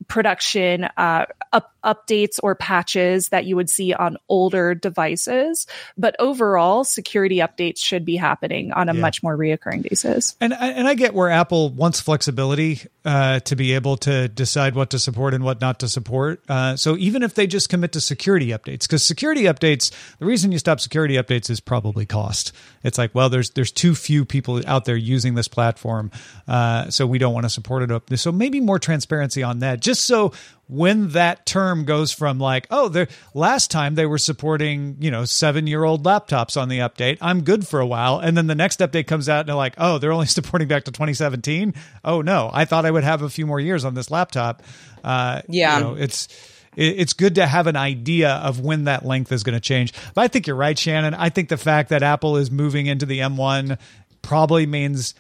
production 0.08 0.86
uh, 0.98 1.28
up- 1.54 1.75
updates 1.86 2.40
or 2.42 2.56
patches 2.56 3.30
that 3.30 3.46
you 3.46 3.56
would 3.56 3.70
see 3.70 3.94
on 3.94 4.18
older 4.28 4.76
devices. 4.76 5.68
But 5.98 6.16
overall, 6.20 6.84
security 6.84 7.38
updates 7.38 7.80
should 7.80 8.06
be 8.06 8.16
happening 8.16 8.72
on 8.72 8.90
a 8.90 8.94
yeah. 8.94 9.02
much 9.02 9.24
more 9.24 9.38
reoccurring 9.38 9.84
basis. 9.88 10.36
And 10.42 10.54
and 10.54 10.88
I 10.88 10.96
get 10.96 11.14
where 11.14 11.30
Apple 11.30 11.70
wants 11.70 12.02
flexibility 12.02 12.82
uh, 13.06 13.40
to 13.42 13.56
be 13.56 13.74
able 13.74 13.98
to 13.98 14.28
decide 14.28 14.76
what 14.76 14.90
to 14.90 15.00
support 15.00 15.34
and 15.34 15.44
what 15.44 15.62
not 15.62 15.80
to 15.80 15.88
support. 15.88 16.44
Uh, 16.50 16.76
so 16.76 16.98
even 16.98 17.24
if 17.24 17.36
they 17.36 17.48
just 17.48 17.70
commit 17.70 17.92
to 17.94 18.02
security 18.02 18.48
updates, 18.48 18.82
because 18.82 19.04
security 19.04 19.44
updates, 19.44 19.92
the 20.18 20.26
reason 20.26 20.52
you 20.52 20.60
stop 20.60 20.80
security 20.80 21.16
updates 21.16 21.50
is 21.50 21.60
probably 21.60 22.06
cost. 22.06 22.52
It's 22.84 22.98
like, 22.98 23.14
well, 23.14 23.30
there's 23.30 23.52
there's 23.52 23.72
too 23.72 23.96
few 23.96 24.26
people 24.26 24.62
out 24.68 24.86
there 24.86 24.96
using 24.96 25.36
this 25.36 25.48
platform, 25.48 26.12
uh, 26.48 26.90
so 26.90 27.06
we 27.06 27.18
don't 27.18 27.34
want 27.34 27.46
to 27.46 27.50
support 27.50 27.84
it 27.84 27.92
up. 27.92 28.16
So 28.16 28.32
maybe 28.32 28.60
more 28.60 28.80
transparency 28.80 29.44
on 29.44 29.60
that, 29.60 29.80
just 29.80 30.06
so 30.06 30.34
when 30.68 31.10
that 31.10 31.46
term 31.46 31.86
goes 31.86 32.12
from 32.12 32.40
like, 32.40 32.66
oh, 32.72 32.90
the 32.90 33.08
last 33.34 33.70
time 33.70 33.96
they 33.96 34.06
were 34.06 34.18
supporting, 34.18 34.98
you 35.00 35.12
know, 35.12 35.24
seven 35.26 35.68
year 35.68 35.84
old 35.84 36.04
laptops 36.04 36.60
on 36.60 36.70
the 36.70 36.80
update, 36.80 37.18
I'm 37.22 37.44
good 37.44 37.68
for 37.68 37.80
a 37.80 37.86
while. 37.86 38.20
And 38.20 38.36
then 38.36 38.48
the 38.48 38.56
next 38.56 38.80
update 38.80 39.06
comes 39.06 39.30
out 39.30 39.42
and 39.42 39.50
they're 39.50 39.56
like, 39.56 39.76
oh, 39.78 40.00
they're 40.00 40.12
only 40.12 40.26
supporting 40.26 40.68
back 40.68 40.86
to 40.86 40.92
2017. 40.92 41.74
Oh, 42.04 42.22
no, 42.22 42.50
I 42.52 42.66
thought 42.66 42.86
I 42.86 42.92
would 42.92 43.04
have 43.04 43.22
a 43.22 43.30
few 43.30 43.46
more 43.46 43.60
years 43.60 43.86
on 43.86 43.94
this 43.94 44.10
laptop. 44.10 44.64
Uh, 45.04 45.42
yeah. 45.48 45.78
You 45.78 45.84
know, 45.84 45.96
it's, 45.96 46.28
it's 46.76 47.14
good 47.14 47.36
to 47.36 47.46
have 47.46 47.68
an 47.68 47.76
idea 47.76 48.32
of 48.32 48.60
when 48.60 48.86
that 48.86 49.06
length 49.06 49.32
is 49.32 49.44
going 49.44 49.54
to 49.54 49.62
change. 49.62 49.94
But 50.14 50.22
I 50.22 50.28
think 50.28 50.48
you're 50.48 50.56
right, 50.56 50.78
Shannon. 50.78 51.14
I 51.14 51.30
think 51.30 51.50
the 51.50 51.58
fact 51.58 51.90
that 51.90 52.04
Apple 52.04 52.38
is 52.38 52.52
moving 52.52 52.88
into 52.88 53.06
the 53.06 53.20
M1 53.20 53.78
probably 54.22 54.66
means 54.66 55.14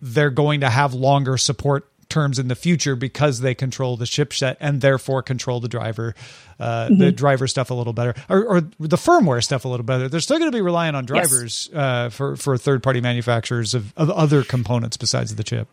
they're 0.00 0.30
going 0.30 0.60
to 0.60 0.70
have 0.70 0.94
longer 0.94 1.36
support 1.36 1.90
terms 2.08 2.38
in 2.38 2.48
the 2.48 2.54
future 2.54 2.96
because 2.96 3.40
they 3.40 3.54
control 3.54 3.96
the 3.96 4.04
chipset 4.04 4.56
and 4.60 4.80
therefore 4.80 5.22
control 5.22 5.60
the 5.60 5.68
driver, 5.68 6.14
uh, 6.58 6.86
mm-hmm. 6.86 6.98
the 6.98 7.12
driver 7.12 7.46
stuff 7.46 7.70
a 7.70 7.74
little 7.74 7.92
better, 7.92 8.14
or, 8.28 8.44
or, 8.44 8.60
the 8.60 8.96
firmware 8.96 9.42
stuff 9.42 9.64
a 9.64 9.68
little 9.68 9.84
better. 9.84 10.08
They're 10.08 10.20
still 10.20 10.38
going 10.38 10.50
to 10.50 10.56
be 10.56 10.62
relying 10.62 10.94
on 10.94 11.04
drivers 11.04 11.68
yes. 11.72 11.78
uh, 11.78 12.08
for 12.10 12.36
for 12.36 12.56
third 12.56 12.82
party 12.82 13.00
manufacturers 13.00 13.74
of, 13.74 13.92
of 13.96 14.10
other 14.10 14.42
components 14.42 14.96
besides 14.96 15.34
the 15.34 15.44
chip. 15.44 15.68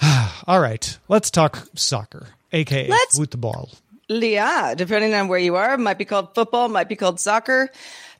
All 0.46 0.60
right, 0.60 0.98
let's 1.08 1.30
talk 1.30 1.68
soccer, 1.74 2.28
aka 2.52 2.88
let's, 2.88 3.16
football. 3.16 3.70
Yeah, 4.08 4.74
depending 4.74 5.14
on 5.14 5.28
where 5.28 5.38
you 5.38 5.56
are, 5.56 5.78
might 5.78 5.98
be 5.98 6.04
called 6.04 6.34
football, 6.34 6.68
might 6.68 6.88
be 6.88 6.96
called 6.96 7.20
soccer. 7.20 7.70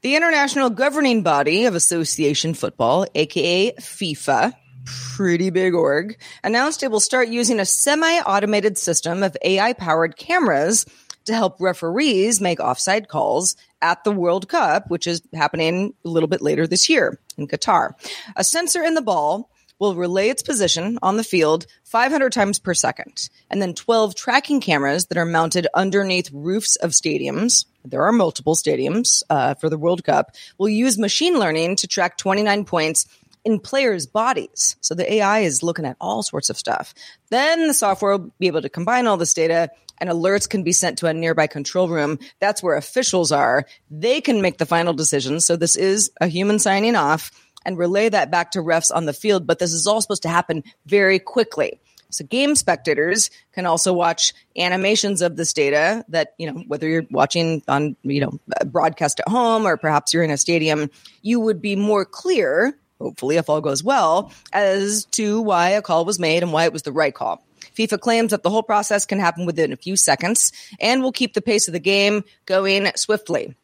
The 0.02 0.16
international 0.16 0.70
governing 0.70 1.22
body 1.22 1.66
of 1.66 1.74
association 1.74 2.54
football, 2.54 3.06
aka 3.14 3.72
FIFA, 3.72 4.54
pretty 4.84 5.50
big 5.50 5.74
org, 5.74 6.16
announced 6.42 6.82
it 6.82 6.90
will 6.90 7.00
start 7.00 7.28
using 7.28 7.60
a 7.60 7.64
semi 7.64 8.20
automated 8.20 8.78
system 8.78 9.22
of 9.22 9.36
AI 9.42 9.72
powered 9.72 10.16
cameras 10.16 10.86
to 11.26 11.34
help 11.34 11.60
referees 11.60 12.40
make 12.40 12.60
offside 12.60 13.08
calls 13.08 13.56
at 13.82 14.04
the 14.04 14.12
World 14.12 14.48
Cup, 14.48 14.90
which 14.90 15.06
is 15.06 15.22
happening 15.34 15.94
a 16.04 16.08
little 16.08 16.28
bit 16.28 16.42
later 16.42 16.66
this 16.66 16.88
year 16.88 17.18
in 17.36 17.46
Qatar. 17.46 17.92
A 18.36 18.44
sensor 18.44 18.82
in 18.82 18.94
the 18.94 19.02
ball 19.02 19.50
will 19.78 19.94
relay 19.94 20.28
its 20.28 20.42
position 20.42 20.98
on 21.02 21.16
the 21.16 21.24
field 21.24 21.66
500 21.84 22.32
times 22.32 22.58
per 22.58 22.74
second, 22.74 23.30
and 23.50 23.60
then 23.60 23.74
12 23.74 24.14
tracking 24.14 24.60
cameras 24.60 25.06
that 25.06 25.18
are 25.18 25.24
mounted 25.24 25.66
underneath 25.74 26.30
roofs 26.32 26.76
of 26.76 26.90
stadiums. 26.90 27.64
There 27.84 28.02
are 28.02 28.12
multiple 28.12 28.54
stadiums 28.54 29.22
uh, 29.30 29.54
for 29.54 29.70
the 29.70 29.78
World 29.78 30.04
Cup. 30.04 30.32
Will 30.58 30.68
use 30.68 30.98
machine 30.98 31.38
learning 31.38 31.76
to 31.76 31.88
track 31.88 32.18
29 32.18 32.66
points 32.66 33.06
in 33.44 33.58
players' 33.58 34.06
bodies. 34.06 34.76
So 34.80 34.94
the 34.94 35.12
AI 35.14 35.40
is 35.40 35.62
looking 35.62 35.86
at 35.86 35.96
all 36.00 36.22
sorts 36.22 36.50
of 36.50 36.58
stuff. 36.58 36.94
Then 37.30 37.68
the 37.68 37.74
software 37.74 38.18
will 38.18 38.32
be 38.38 38.46
able 38.46 38.62
to 38.62 38.68
combine 38.68 39.06
all 39.06 39.16
this 39.16 39.34
data 39.34 39.70
and 39.98 40.08
alerts 40.08 40.48
can 40.48 40.62
be 40.62 40.72
sent 40.72 40.98
to 40.98 41.06
a 41.06 41.14
nearby 41.14 41.46
control 41.46 41.88
room. 41.88 42.18
That's 42.38 42.62
where 42.62 42.76
officials 42.76 43.32
are. 43.32 43.66
They 43.90 44.20
can 44.20 44.40
make 44.40 44.58
the 44.58 44.66
final 44.66 44.94
decision. 44.94 45.40
So 45.40 45.56
this 45.56 45.76
is 45.76 46.10
a 46.20 46.26
human 46.26 46.58
signing 46.58 46.96
off 46.96 47.30
and 47.64 47.76
relay 47.76 48.08
that 48.08 48.30
back 48.30 48.52
to 48.52 48.60
refs 48.60 48.94
on 48.94 49.04
the 49.04 49.12
field. 49.12 49.46
But 49.46 49.58
this 49.58 49.72
is 49.72 49.86
all 49.86 50.00
supposed 50.00 50.22
to 50.22 50.28
happen 50.28 50.64
very 50.86 51.18
quickly. 51.18 51.80
So 52.12 52.24
game 52.24 52.56
spectators 52.56 53.30
can 53.52 53.66
also 53.66 53.92
watch 53.92 54.32
animations 54.56 55.22
of 55.22 55.36
this 55.36 55.52
data 55.52 56.04
that, 56.08 56.34
you 56.38 56.50
know, 56.50 56.64
whether 56.66 56.88
you're 56.88 57.06
watching 57.10 57.62
on, 57.68 57.94
you 58.02 58.20
know, 58.20 58.40
broadcast 58.66 59.20
at 59.20 59.28
home 59.28 59.64
or 59.64 59.76
perhaps 59.76 60.12
you're 60.12 60.24
in 60.24 60.30
a 60.30 60.36
stadium, 60.36 60.90
you 61.22 61.38
would 61.38 61.62
be 61.62 61.76
more 61.76 62.04
clear 62.04 62.76
hopefully, 63.00 63.36
if 63.36 63.48
all 63.48 63.60
goes 63.60 63.82
well, 63.82 64.32
as 64.52 65.04
to 65.12 65.40
why 65.40 65.70
a 65.70 65.82
call 65.82 66.04
was 66.04 66.18
made 66.18 66.42
and 66.42 66.52
why 66.52 66.64
it 66.64 66.72
was 66.72 66.82
the 66.82 66.92
right 66.92 67.14
call. 67.14 67.44
FIFA 67.76 68.00
claims 68.00 68.30
that 68.32 68.42
the 68.42 68.50
whole 68.50 68.62
process 68.62 69.06
can 69.06 69.18
happen 69.18 69.46
within 69.46 69.72
a 69.72 69.76
few 69.76 69.96
seconds 69.96 70.52
and 70.80 71.02
will 71.02 71.12
keep 71.12 71.34
the 71.34 71.42
pace 71.42 71.68
of 71.68 71.72
the 71.72 71.80
game 71.80 72.24
going 72.46 72.90
swiftly. 72.96 73.54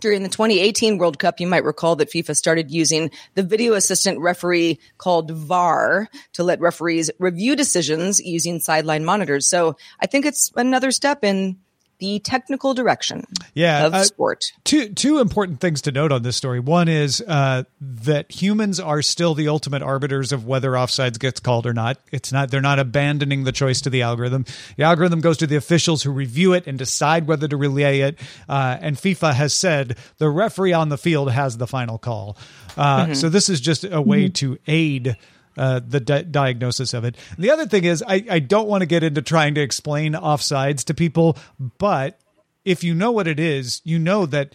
During 0.00 0.22
the 0.22 0.30
2018 0.30 0.96
World 0.96 1.18
Cup, 1.18 1.40
you 1.40 1.46
might 1.46 1.64
recall 1.64 1.94
that 1.96 2.10
FIFA 2.10 2.34
started 2.34 2.70
using 2.70 3.10
the 3.34 3.42
video 3.42 3.74
assistant 3.74 4.18
referee 4.18 4.78
called 4.96 5.30
VAR 5.30 6.08
to 6.32 6.42
let 6.42 6.60
referees 6.60 7.10
review 7.18 7.54
decisions 7.54 8.18
using 8.18 8.60
sideline 8.60 9.04
monitors. 9.04 9.46
So 9.46 9.76
I 10.00 10.06
think 10.06 10.24
it's 10.24 10.50
another 10.56 10.90
step 10.90 11.22
in 11.22 11.58
the 12.00 12.18
technical 12.20 12.74
direction 12.74 13.24
yeah, 13.54 13.86
of 13.86 13.94
uh, 13.94 14.04
sport. 14.04 14.44
Two 14.64 14.88
two 14.88 15.20
important 15.20 15.60
things 15.60 15.82
to 15.82 15.92
note 15.92 16.12
on 16.12 16.22
this 16.22 16.36
story. 16.36 16.58
One 16.58 16.88
is 16.88 17.22
uh, 17.26 17.64
that 17.80 18.30
humans 18.32 18.80
are 18.80 19.02
still 19.02 19.34
the 19.34 19.48
ultimate 19.48 19.82
arbiters 19.82 20.32
of 20.32 20.46
whether 20.46 20.72
offsides 20.72 21.18
gets 21.18 21.40
called 21.40 21.66
or 21.66 21.72
not. 21.72 21.98
It's 22.10 22.32
not 22.32 22.50
they're 22.50 22.60
not 22.60 22.78
abandoning 22.78 23.44
the 23.44 23.52
choice 23.52 23.80
to 23.82 23.90
the 23.90 24.02
algorithm. 24.02 24.44
The 24.76 24.84
algorithm 24.84 25.20
goes 25.20 25.36
to 25.38 25.46
the 25.46 25.56
officials 25.56 26.02
who 26.02 26.10
review 26.10 26.52
it 26.54 26.66
and 26.66 26.78
decide 26.78 27.26
whether 27.26 27.46
to 27.46 27.56
relay 27.56 28.00
it. 28.00 28.18
Uh, 28.48 28.78
and 28.80 28.96
FIFA 28.96 29.34
has 29.34 29.54
said 29.54 29.96
the 30.18 30.28
referee 30.28 30.72
on 30.72 30.88
the 30.88 30.98
field 30.98 31.30
has 31.30 31.58
the 31.58 31.66
final 31.66 31.98
call. 31.98 32.36
Uh, 32.76 33.04
mm-hmm. 33.04 33.14
So 33.14 33.28
this 33.28 33.48
is 33.48 33.60
just 33.60 33.84
a 33.84 34.00
way 34.00 34.24
mm-hmm. 34.24 34.32
to 34.32 34.58
aid 34.66 35.16
uh, 35.56 35.80
the 35.86 36.00
di- 36.00 36.22
diagnosis 36.22 36.94
of 36.94 37.04
it. 37.04 37.16
And 37.36 37.44
the 37.44 37.50
other 37.50 37.66
thing 37.66 37.84
is, 37.84 38.02
I, 38.06 38.24
I 38.30 38.38
don't 38.38 38.68
want 38.68 38.82
to 38.82 38.86
get 38.86 39.02
into 39.02 39.22
trying 39.22 39.54
to 39.54 39.60
explain 39.60 40.14
offsides 40.14 40.84
to 40.84 40.94
people, 40.94 41.36
but 41.78 42.18
if 42.64 42.84
you 42.84 42.94
know 42.94 43.10
what 43.10 43.26
it 43.26 43.40
is, 43.40 43.80
you 43.84 43.98
know 43.98 44.26
that 44.26 44.54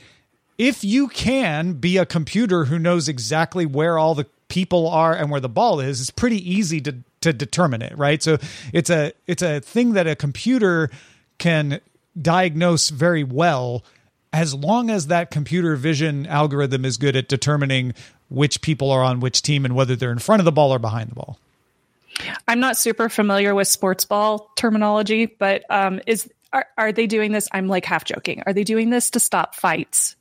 if 0.58 0.84
you 0.84 1.08
can 1.08 1.73
be 1.73 1.97
a 1.97 2.05
computer 2.05 2.65
who 2.65 2.79
knows 2.79 3.10
exactly 3.10 3.65
where 3.65 3.97
all 3.97 4.15
the 4.15 4.25
people 4.47 4.88
are 4.88 5.13
and 5.13 5.29
where 5.29 5.41
the 5.41 5.49
ball 5.49 5.79
is, 5.79 5.99
it's 5.99 6.10
pretty 6.12 6.49
easy 6.49 6.79
to 6.81 6.95
to 7.21 7.34
determine 7.34 7.81
it, 7.81 7.97
right? 7.97 8.21
So 8.21 8.38
it's 8.71 8.89
a 8.89 9.12
it's 9.25 9.41
a 9.41 9.60
thing 9.60 9.93
that 9.93 10.08
a 10.08 10.15
computer 10.15 10.91
can 11.39 11.81
diagnose 12.21 12.89
very 12.89 13.23
well 13.23 13.84
as 14.31 14.53
long 14.53 14.89
as 14.89 15.08
that 15.08 15.31
computer 15.31 15.77
vision 15.77 16.27
algorithm 16.27 16.84
is 16.84 16.97
good 16.97 17.15
at 17.15 17.29
determining 17.29 17.93
which 18.29 18.61
people 18.61 18.91
are 18.91 19.03
on 19.03 19.19
which 19.19 19.41
team 19.41 19.65
and 19.65 19.75
whether 19.75 19.95
they're 19.95 20.11
in 20.11 20.19
front 20.19 20.39
of 20.39 20.45
the 20.45 20.51
ball 20.51 20.73
or 20.73 20.79
behind 20.79 21.09
the 21.09 21.15
ball. 21.15 21.39
I'm 22.47 22.59
not 22.59 22.77
super 22.77 23.09
familiar 23.09 23.53
with 23.53 23.67
sports 23.67 24.05
ball 24.05 24.49
terminology, 24.55 25.25
but 25.25 25.63
um, 25.69 25.99
is 26.07 26.29
are, 26.53 26.65
are 26.77 26.91
they 26.91 27.07
doing 27.07 27.31
this? 27.33 27.47
I'm 27.51 27.67
like 27.67 27.85
half 27.85 28.05
joking. 28.05 28.41
Are 28.45 28.53
they 28.53 28.63
doing 28.63 28.89
this 28.89 29.09
to 29.11 29.19
stop 29.19 29.55
fights? 29.55 30.15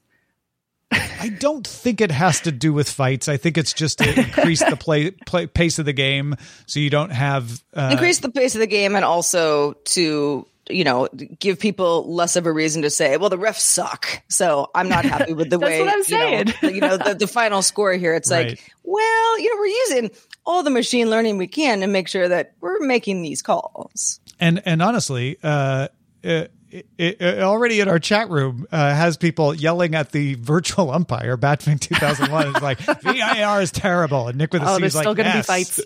I 0.90 1.28
don't 1.28 1.66
think 1.66 2.00
it 2.00 2.10
has 2.10 2.40
to 2.40 2.52
do 2.52 2.72
with 2.72 2.88
fights. 2.88 3.28
I 3.28 3.36
think 3.36 3.56
it's 3.56 3.72
just 3.72 3.98
to 3.98 4.18
increase 4.18 4.62
the 4.62 4.76
play, 4.76 5.10
play 5.10 5.46
pace 5.46 5.78
of 5.78 5.86
the 5.86 5.92
game, 5.92 6.36
so 6.66 6.80
you 6.80 6.90
don't 6.90 7.10
have 7.10 7.62
uh, 7.74 7.90
increase 7.92 8.18
the 8.18 8.30
pace 8.30 8.54
of 8.54 8.60
the 8.60 8.66
game, 8.66 8.94
and 8.94 9.04
also 9.04 9.72
to 9.72 10.46
you 10.68 10.84
know 10.84 11.08
give 11.38 11.58
people 11.58 12.12
less 12.12 12.36
of 12.36 12.46
a 12.46 12.52
reason 12.52 12.82
to 12.82 12.90
say, 12.90 13.16
"Well, 13.16 13.30
the 13.30 13.38
refs 13.38 13.60
suck." 13.60 14.22
So 14.28 14.70
I'm 14.74 14.88
not 14.88 15.04
happy 15.04 15.32
with 15.34 15.50
the 15.50 15.58
way 15.60 15.80
what 15.82 15.88
I'm 15.92 16.02
you 16.06 16.18
know, 16.18 16.52
saying. 16.62 16.74
you 16.74 16.80
know 16.80 16.96
the, 16.96 17.14
the 17.14 17.26
final 17.26 17.62
score 17.62 17.92
here. 17.94 18.14
It's 18.14 18.30
Right. 18.30 18.48
like, 18.50 18.74
well, 18.82 19.38
you 19.40 19.50
know, 19.54 19.60
we're 19.60 19.66
using 19.66 20.10
all 20.46 20.62
the 20.62 20.70
machine 20.70 21.08
learning 21.10 21.38
we 21.38 21.46
can 21.46 21.80
to 21.80 21.86
make 21.86 22.08
sure 22.08 22.28
that 22.28 22.52
we're 22.60 22.80
making 22.80 23.22
these 23.22 23.42
calls. 23.42 24.20
and 24.40 24.62
and 24.64 24.82
honestly, 24.82 25.38
uh, 25.42 25.88
it, 26.22 26.52
it, 26.98 27.20
it 27.20 27.40
already 27.42 27.80
in 27.80 27.88
our 27.88 27.98
chat 27.98 28.28
room 28.30 28.66
uh, 28.72 28.76
has 28.94 29.16
people 29.16 29.54
yelling 29.54 29.94
at 29.94 30.12
the 30.12 30.34
virtual 30.34 30.90
umpire. 30.90 31.36
Batman 31.36 31.78
2001 31.78 32.56
is 32.56 32.62
like 32.62 32.78
VIR 33.02 33.60
is 33.62 33.70
terrible, 33.70 34.28
and 34.28 34.36
Nick 34.38 34.52
with 34.52 34.62
a 34.62 34.68
Oh, 34.68 34.74
C 34.76 34.80
there's 34.80 34.92
is 34.92 34.96
like 34.96 35.02
still 35.04 35.14
going 35.14 35.30
to 35.30 35.36
"Yes." 35.36 35.46
be 35.46 35.46
fights. 35.46 35.80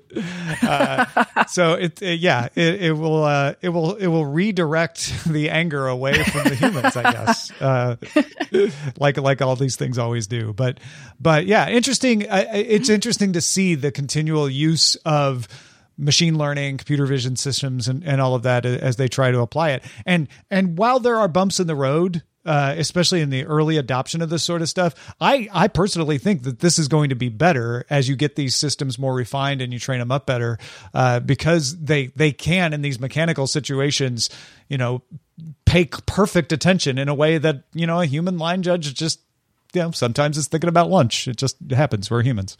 Uh, 0.68 1.44
so 1.46 1.74
it, 1.74 2.00
it- 2.02 2.20
yeah, 2.20 2.48
it, 2.54 2.82
it 2.82 2.92
will 2.92 3.22
uh, 3.24 3.54
it 3.60 3.68
will 3.68 3.94
it 3.96 4.06
will 4.08 4.26
redirect 4.26 5.24
the 5.26 5.50
anger 5.50 5.86
away 5.86 6.22
from 6.24 6.44
the 6.44 6.54
humans, 6.54 6.96
I 6.96 7.12
guess. 7.12 7.52
Uh, 7.60 7.96
like 8.98 9.16
like 9.18 9.42
all 9.42 9.56
these 9.56 9.76
things 9.76 9.98
always 9.98 10.26
do. 10.26 10.52
But 10.52 10.78
but 11.20 11.46
yeah, 11.46 11.68
interesting. 11.68 12.24
It's 12.28 12.88
interesting 12.88 13.32
to 13.34 13.40
see 13.40 13.74
the 13.74 13.90
continual 13.92 14.48
use 14.48 14.96
of 15.04 15.48
machine 15.98 16.38
learning, 16.38 16.78
computer 16.78 17.04
vision 17.04 17.36
systems, 17.36 17.88
and, 17.88 18.04
and 18.04 18.20
all 18.20 18.34
of 18.34 18.44
that 18.44 18.64
as 18.64 18.96
they 18.96 19.08
try 19.08 19.30
to 19.30 19.40
apply 19.40 19.70
it. 19.70 19.82
And 20.06 20.28
and 20.50 20.78
while 20.78 21.00
there 21.00 21.18
are 21.18 21.28
bumps 21.28 21.60
in 21.60 21.66
the 21.66 21.76
road. 21.76 22.22
Uh, 22.46 22.74
especially 22.78 23.20
in 23.20 23.28
the 23.28 23.44
early 23.44 23.76
adoption 23.76 24.22
of 24.22 24.30
this 24.30 24.42
sort 24.42 24.62
of 24.62 24.70
stuff, 24.70 24.94
I 25.20 25.50
I 25.52 25.68
personally 25.68 26.16
think 26.16 26.44
that 26.44 26.60
this 26.60 26.78
is 26.78 26.88
going 26.88 27.10
to 27.10 27.14
be 27.14 27.28
better 27.28 27.84
as 27.90 28.08
you 28.08 28.16
get 28.16 28.36
these 28.36 28.56
systems 28.56 28.98
more 28.98 29.12
refined 29.12 29.60
and 29.60 29.70
you 29.70 29.78
train 29.78 29.98
them 29.98 30.10
up 30.10 30.24
better, 30.24 30.56
uh, 30.94 31.20
because 31.20 31.78
they 31.78 32.06
they 32.16 32.32
can 32.32 32.72
in 32.72 32.80
these 32.80 32.98
mechanical 32.98 33.46
situations, 33.46 34.30
you 34.68 34.78
know, 34.78 35.02
pay 35.66 35.84
perfect 35.84 36.50
attention 36.52 36.96
in 36.96 37.10
a 37.10 37.14
way 37.14 37.36
that 37.36 37.64
you 37.74 37.86
know 37.86 38.00
a 38.00 38.06
human 38.06 38.38
line 38.38 38.62
judge 38.62 38.94
just 38.94 39.20
you 39.74 39.82
know 39.82 39.90
sometimes 39.90 40.38
is 40.38 40.48
thinking 40.48 40.68
about 40.68 40.88
lunch. 40.88 41.28
It 41.28 41.36
just 41.36 41.56
happens. 41.70 42.10
We're 42.10 42.22
humans. 42.22 42.56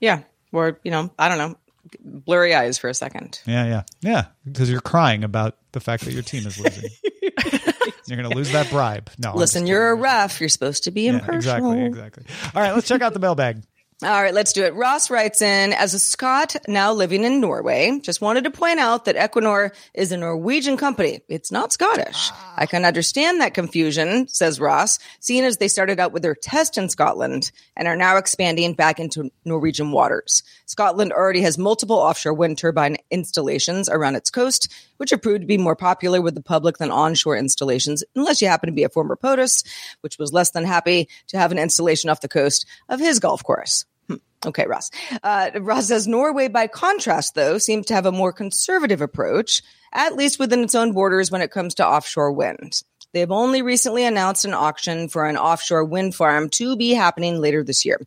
Yeah, 0.00 0.22
or 0.50 0.80
you 0.82 0.90
know, 0.90 1.10
I 1.16 1.28
don't 1.28 1.38
know, 1.38 1.56
blurry 2.00 2.54
eyes 2.54 2.78
for 2.78 2.88
a 2.88 2.94
second. 2.94 3.40
Yeah, 3.46 3.66
yeah, 3.66 3.82
yeah. 4.00 4.26
Because 4.44 4.70
you're 4.70 4.80
crying 4.80 5.24
about 5.24 5.56
the 5.72 5.80
fact 5.80 6.04
that 6.04 6.12
your 6.12 6.22
team 6.22 6.46
is 6.46 6.58
losing. 6.58 6.90
you're 8.06 8.16
going 8.16 8.28
to 8.28 8.36
lose 8.36 8.52
that 8.52 8.70
bribe. 8.70 9.10
No, 9.18 9.34
Listen, 9.34 9.66
you're 9.66 9.90
a 9.90 9.94
ref. 9.94 10.40
You're 10.40 10.48
supposed 10.48 10.84
to 10.84 10.90
be 10.90 11.06
impartial. 11.08 11.32
Yeah, 11.32 11.84
exactly, 11.84 11.84
exactly. 11.84 12.24
All 12.54 12.62
right, 12.62 12.74
let's 12.74 12.88
check 12.88 13.02
out 13.02 13.12
the 13.12 13.20
mailbag. 13.20 13.62
All 14.00 14.22
right, 14.22 14.32
let's 14.32 14.52
do 14.52 14.62
it. 14.62 14.74
Ross 14.74 15.10
writes 15.10 15.42
in 15.42 15.72
as 15.72 15.92
a 15.92 15.98
Scot 15.98 16.54
now 16.68 16.92
living 16.92 17.24
in 17.24 17.40
Norway. 17.40 17.98
Just 18.00 18.20
wanted 18.20 18.44
to 18.44 18.50
point 18.52 18.78
out 18.78 19.06
that 19.06 19.16
Equinor 19.16 19.74
is 19.92 20.12
a 20.12 20.16
Norwegian 20.16 20.76
company. 20.76 21.20
It's 21.28 21.50
not 21.50 21.72
Scottish. 21.72 22.30
I 22.56 22.66
can 22.66 22.84
understand 22.84 23.40
that 23.40 23.54
confusion, 23.54 24.28
says 24.28 24.60
Ross, 24.60 25.00
seeing 25.18 25.42
as 25.42 25.56
they 25.56 25.66
started 25.66 25.98
out 25.98 26.12
with 26.12 26.22
their 26.22 26.36
test 26.36 26.78
in 26.78 26.88
Scotland 26.88 27.50
and 27.76 27.88
are 27.88 27.96
now 27.96 28.18
expanding 28.18 28.74
back 28.74 29.00
into 29.00 29.32
Norwegian 29.44 29.90
waters. 29.90 30.44
Scotland 30.66 31.12
already 31.12 31.40
has 31.40 31.58
multiple 31.58 31.96
offshore 31.96 32.34
wind 32.34 32.56
turbine 32.56 32.98
installations 33.10 33.88
around 33.88 34.14
its 34.14 34.30
coast, 34.30 34.72
which 34.98 35.10
have 35.10 35.22
proved 35.22 35.40
to 35.40 35.46
be 35.46 35.58
more 35.58 35.74
popular 35.74 36.20
with 36.20 36.34
the 36.34 36.42
public 36.42 36.78
than 36.78 36.90
onshore 36.90 37.36
installations, 37.36 38.04
unless 38.14 38.42
you 38.42 38.48
happen 38.48 38.68
to 38.68 38.74
be 38.74 38.84
a 38.84 38.88
former 38.88 39.16
POTUS, 39.16 39.64
which 40.02 40.18
was 40.18 40.32
less 40.32 40.50
than 40.50 40.64
happy 40.64 41.08
to 41.28 41.38
have 41.38 41.50
an 41.50 41.58
installation 41.58 42.10
off 42.10 42.20
the 42.20 42.28
coast 42.28 42.66
of 42.88 43.00
his 43.00 43.18
golf 43.18 43.42
course. 43.42 43.86
Hmm. 44.08 44.16
Okay, 44.46 44.66
Ross. 44.66 44.90
Uh, 45.22 45.50
Ross 45.60 45.88
says 45.88 46.06
Norway, 46.06 46.48
by 46.48 46.66
contrast, 46.66 47.34
though, 47.34 47.58
seems 47.58 47.86
to 47.86 47.94
have 47.94 48.06
a 48.06 48.12
more 48.12 48.32
conservative 48.32 49.00
approach, 49.00 49.62
at 49.92 50.16
least 50.16 50.38
within 50.38 50.62
its 50.62 50.74
own 50.74 50.92
borders 50.92 51.30
when 51.30 51.42
it 51.42 51.50
comes 51.50 51.74
to 51.74 51.86
offshore 51.86 52.32
wind. 52.32 52.82
They 53.12 53.20
have 53.20 53.30
only 53.30 53.62
recently 53.62 54.04
announced 54.04 54.44
an 54.44 54.52
auction 54.52 55.08
for 55.08 55.26
an 55.26 55.38
offshore 55.38 55.84
wind 55.84 56.14
farm 56.14 56.50
to 56.50 56.76
be 56.76 56.90
happening 56.90 57.40
later 57.40 57.64
this 57.64 57.84
year. 57.84 57.98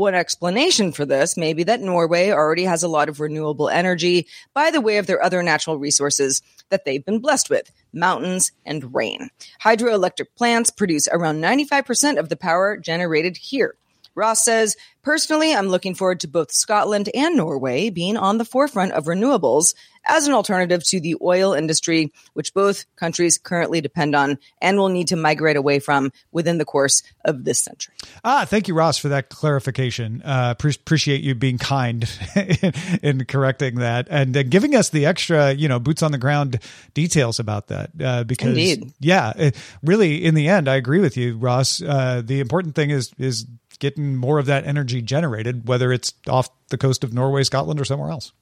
One 0.00 0.14
explanation 0.14 0.92
for 0.92 1.04
this 1.04 1.36
may 1.36 1.52
be 1.52 1.62
that 1.64 1.82
Norway 1.82 2.30
already 2.30 2.64
has 2.64 2.82
a 2.82 2.88
lot 2.88 3.10
of 3.10 3.20
renewable 3.20 3.68
energy 3.68 4.28
by 4.54 4.70
the 4.70 4.80
way 4.80 4.96
of 4.96 5.06
their 5.06 5.22
other 5.22 5.42
natural 5.42 5.78
resources 5.78 6.40
that 6.70 6.86
they've 6.86 7.04
been 7.04 7.18
blessed 7.18 7.50
with 7.50 7.70
mountains 7.92 8.50
and 8.64 8.94
rain. 8.94 9.28
Hydroelectric 9.62 10.28
plants 10.38 10.70
produce 10.70 11.06
around 11.12 11.42
95% 11.42 12.18
of 12.18 12.30
the 12.30 12.36
power 12.38 12.78
generated 12.78 13.36
here. 13.36 13.76
Ross 14.14 14.42
says, 14.42 14.74
personally, 15.02 15.54
I'm 15.54 15.68
looking 15.68 15.94
forward 15.94 16.20
to 16.20 16.28
both 16.28 16.50
Scotland 16.50 17.10
and 17.14 17.36
Norway 17.36 17.90
being 17.90 18.16
on 18.16 18.38
the 18.38 18.46
forefront 18.46 18.92
of 18.92 19.04
renewables 19.04 19.74
as 20.06 20.26
an 20.26 20.34
alternative 20.34 20.82
to 20.84 21.00
the 21.00 21.16
oil 21.22 21.52
industry, 21.52 22.12
which 22.34 22.54
both 22.54 22.84
countries 22.96 23.38
currently 23.38 23.80
depend 23.80 24.14
on 24.14 24.38
and 24.60 24.78
will 24.78 24.88
need 24.88 25.08
to 25.08 25.16
migrate 25.16 25.56
away 25.56 25.78
from 25.78 26.12
within 26.32 26.58
the 26.58 26.64
course 26.64 27.02
of 27.24 27.44
this 27.44 27.58
century. 27.58 27.94
Ah, 28.24 28.44
thank 28.44 28.68
you, 28.68 28.74
Ross, 28.74 28.98
for 28.98 29.08
that 29.08 29.28
clarification. 29.28 30.22
Uh, 30.24 30.54
pre- 30.54 30.70
appreciate 30.70 31.20
you 31.22 31.34
being 31.34 31.58
kind 31.58 32.08
in, 32.36 32.72
in 33.02 33.24
correcting 33.26 33.76
that 33.76 34.06
and 34.10 34.36
uh, 34.36 34.42
giving 34.42 34.74
us 34.74 34.90
the 34.90 35.06
extra, 35.06 35.52
you 35.52 35.68
know, 35.68 35.78
boots 35.78 36.02
on 36.02 36.12
the 36.12 36.18
ground 36.18 36.58
details 36.94 37.38
about 37.38 37.68
that. 37.68 37.90
Uh, 38.00 38.24
because, 38.24 38.48
Indeed. 38.48 38.92
yeah, 39.00 39.32
it, 39.36 39.56
really, 39.82 40.24
in 40.24 40.34
the 40.34 40.48
end, 40.48 40.68
I 40.68 40.76
agree 40.76 41.00
with 41.00 41.16
you, 41.16 41.36
Ross. 41.36 41.82
Uh, 41.82 42.22
the 42.24 42.40
important 42.40 42.74
thing 42.74 42.90
is 42.90 43.12
is 43.18 43.46
getting 43.78 44.14
more 44.14 44.38
of 44.38 44.46
that 44.46 44.66
energy 44.66 45.02
generated, 45.02 45.66
whether 45.66 45.92
it's 45.92 46.12
off 46.28 46.48
the 46.68 46.78
coast 46.78 47.02
of 47.02 47.12
Norway, 47.12 47.42
Scotland, 47.42 47.80
or 47.80 47.84
somewhere 47.84 48.10
else. 48.10 48.32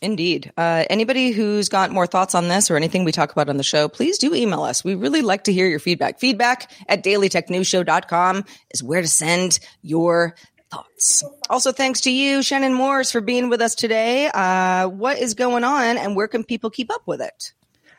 Indeed. 0.00 0.52
Uh, 0.56 0.84
anybody 0.88 1.30
who's 1.30 1.68
got 1.68 1.90
more 1.90 2.06
thoughts 2.06 2.34
on 2.34 2.48
this 2.48 2.70
or 2.70 2.76
anything 2.76 3.04
we 3.04 3.12
talk 3.12 3.32
about 3.32 3.48
on 3.48 3.56
the 3.56 3.62
show, 3.62 3.88
please 3.88 4.18
do 4.18 4.34
email 4.34 4.62
us. 4.62 4.84
We 4.84 4.94
really 4.94 5.22
like 5.22 5.44
to 5.44 5.52
hear 5.52 5.66
your 5.66 5.80
feedback. 5.80 6.20
Feedback 6.20 6.70
at 6.88 7.02
dailytechnewsshow.com 7.02 8.44
is 8.70 8.82
where 8.82 9.02
to 9.02 9.08
send 9.08 9.58
your 9.82 10.36
thoughts. 10.70 11.24
Also, 11.50 11.72
thanks 11.72 12.02
to 12.02 12.10
you, 12.10 12.42
Shannon 12.42 12.74
Morse, 12.74 13.10
for 13.10 13.20
being 13.20 13.48
with 13.48 13.60
us 13.60 13.74
today. 13.74 14.30
Uh, 14.32 14.88
what 14.88 15.18
is 15.18 15.34
going 15.34 15.64
on 15.64 15.96
and 15.96 16.14
where 16.14 16.28
can 16.28 16.44
people 16.44 16.70
keep 16.70 16.92
up 16.92 17.02
with 17.06 17.20
it? 17.20 17.52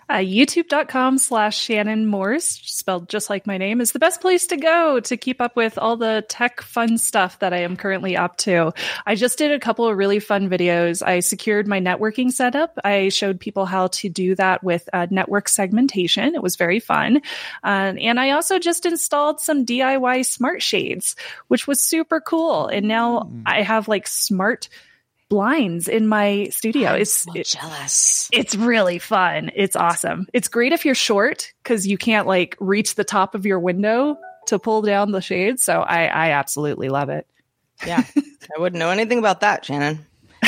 Uh, 0.09 0.15
YouTube.com 0.15 1.19
slash 1.19 1.55
Shannon 1.55 2.07
Morse, 2.07 2.59
spelled 2.63 3.07
just 3.07 3.29
like 3.29 3.45
my 3.45 3.59
name, 3.59 3.79
is 3.79 3.91
the 3.91 3.99
best 3.99 4.21
place 4.21 4.47
to 4.47 4.57
go 4.57 4.99
to 5.01 5.17
keep 5.17 5.39
up 5.39 5.55
with 5.55 5.77
all 5.77 5.97
the 5.97 6.25
tech 6.27 6.61
fun 6.61 6.97
stuff 6.97 7.37
that 7.39 7.53
I 7.53 7.59
am 7.59 7.77
currently 7.77 8.17
up 8.17 8.35
to. 8.37 8.73
I 9.05 9.13
just 9.13 9.37
did 9.37 9.51
a 9.51 9.59
couple 9.59 9.87
of 9.87 9.95
really 9.95 10.19
fun 10.19 10.49
videos. 10.49 11.05
I 11.05 11.19
secured 11.19 11.67
my 11.67 11.79
networking 11.79 12.31
setup. 12.31 12.79
I 12.83 13.09
showed 13.09 13.39
people 13.39 13.67
how 13.67 13.85
to 13.87 14.09
do 14.09 14.33
that 14.33 14.63
with 14.63 14.89
uh, 14.93 15.05
network 15.11 15.47
segmentation. 15.47 16.33
It 16.33 16.41
was 16.41 16.55
very 16.55 16.79
fun. 16.79 17.17
Uh, 17.63 17.93
and 17.99 18.19
I 18.19 18.31
also 18.31 18.57
just 18.57 18.87
installed 18.87 19.39
some 19.39 19.63
DIY 19.63 20.25
smart 20.25 20.63
shades, 20.63 21.15
which 21.49 21.67
was 21.67 21.79
super 21.79 22.19
cool. 22.19 22.65
And 22.65 22.87
now 22.87 23.29
I 23.45 23.61
have 23.61 23.87
like 23.87 24.07
smart 24.07 24.69
blinds 25.29 25.87
in 25.87 26.07
my 26.07 26.49
studio. 26.51 26.93
It's 26.93 27.27
I'm 27.27 27.35
it- 27.37 27.45
jealous. 27.47 28.29
it's 28.33 28.55
really 28.55 28.99
fun. 28.99 29.51
It's 29.55 29.75
awesome. 29.75 30.27
It's 30.33 30.47
great 30.47 30.73
if 30.73 30.85
you're 30.85 30.95
short 30.95 31.53
because 31.63 31.87
you 31.87 31.97
can't 31.97 32.27
like 32.27 32.57
reach 32.59 32.95
the 32.95 33.03
top 33.03 33.35
of 33.35 33.45
your 33.45 33.59
window 33.59 34.17
to 34.47 34.59
pull 34.59 34.81
down 34.81 35.11
the 35.11 35.21
shades. 35.21 35.63
So 35.63 35.79
I, 35.81 36.05
I 36.05 36.31
absolutely 36.31 36.89
love 36.89 37.09
it. 37.09 37.27
Yeah. 37.85 38.03
I 38.17 38.59
wouldn't 38.59 38.79
know 38.79 38.89
anything 38.89 39.19
about 39.19 39.41
that, 39.41 39.63
Shannon. 39.63 40.05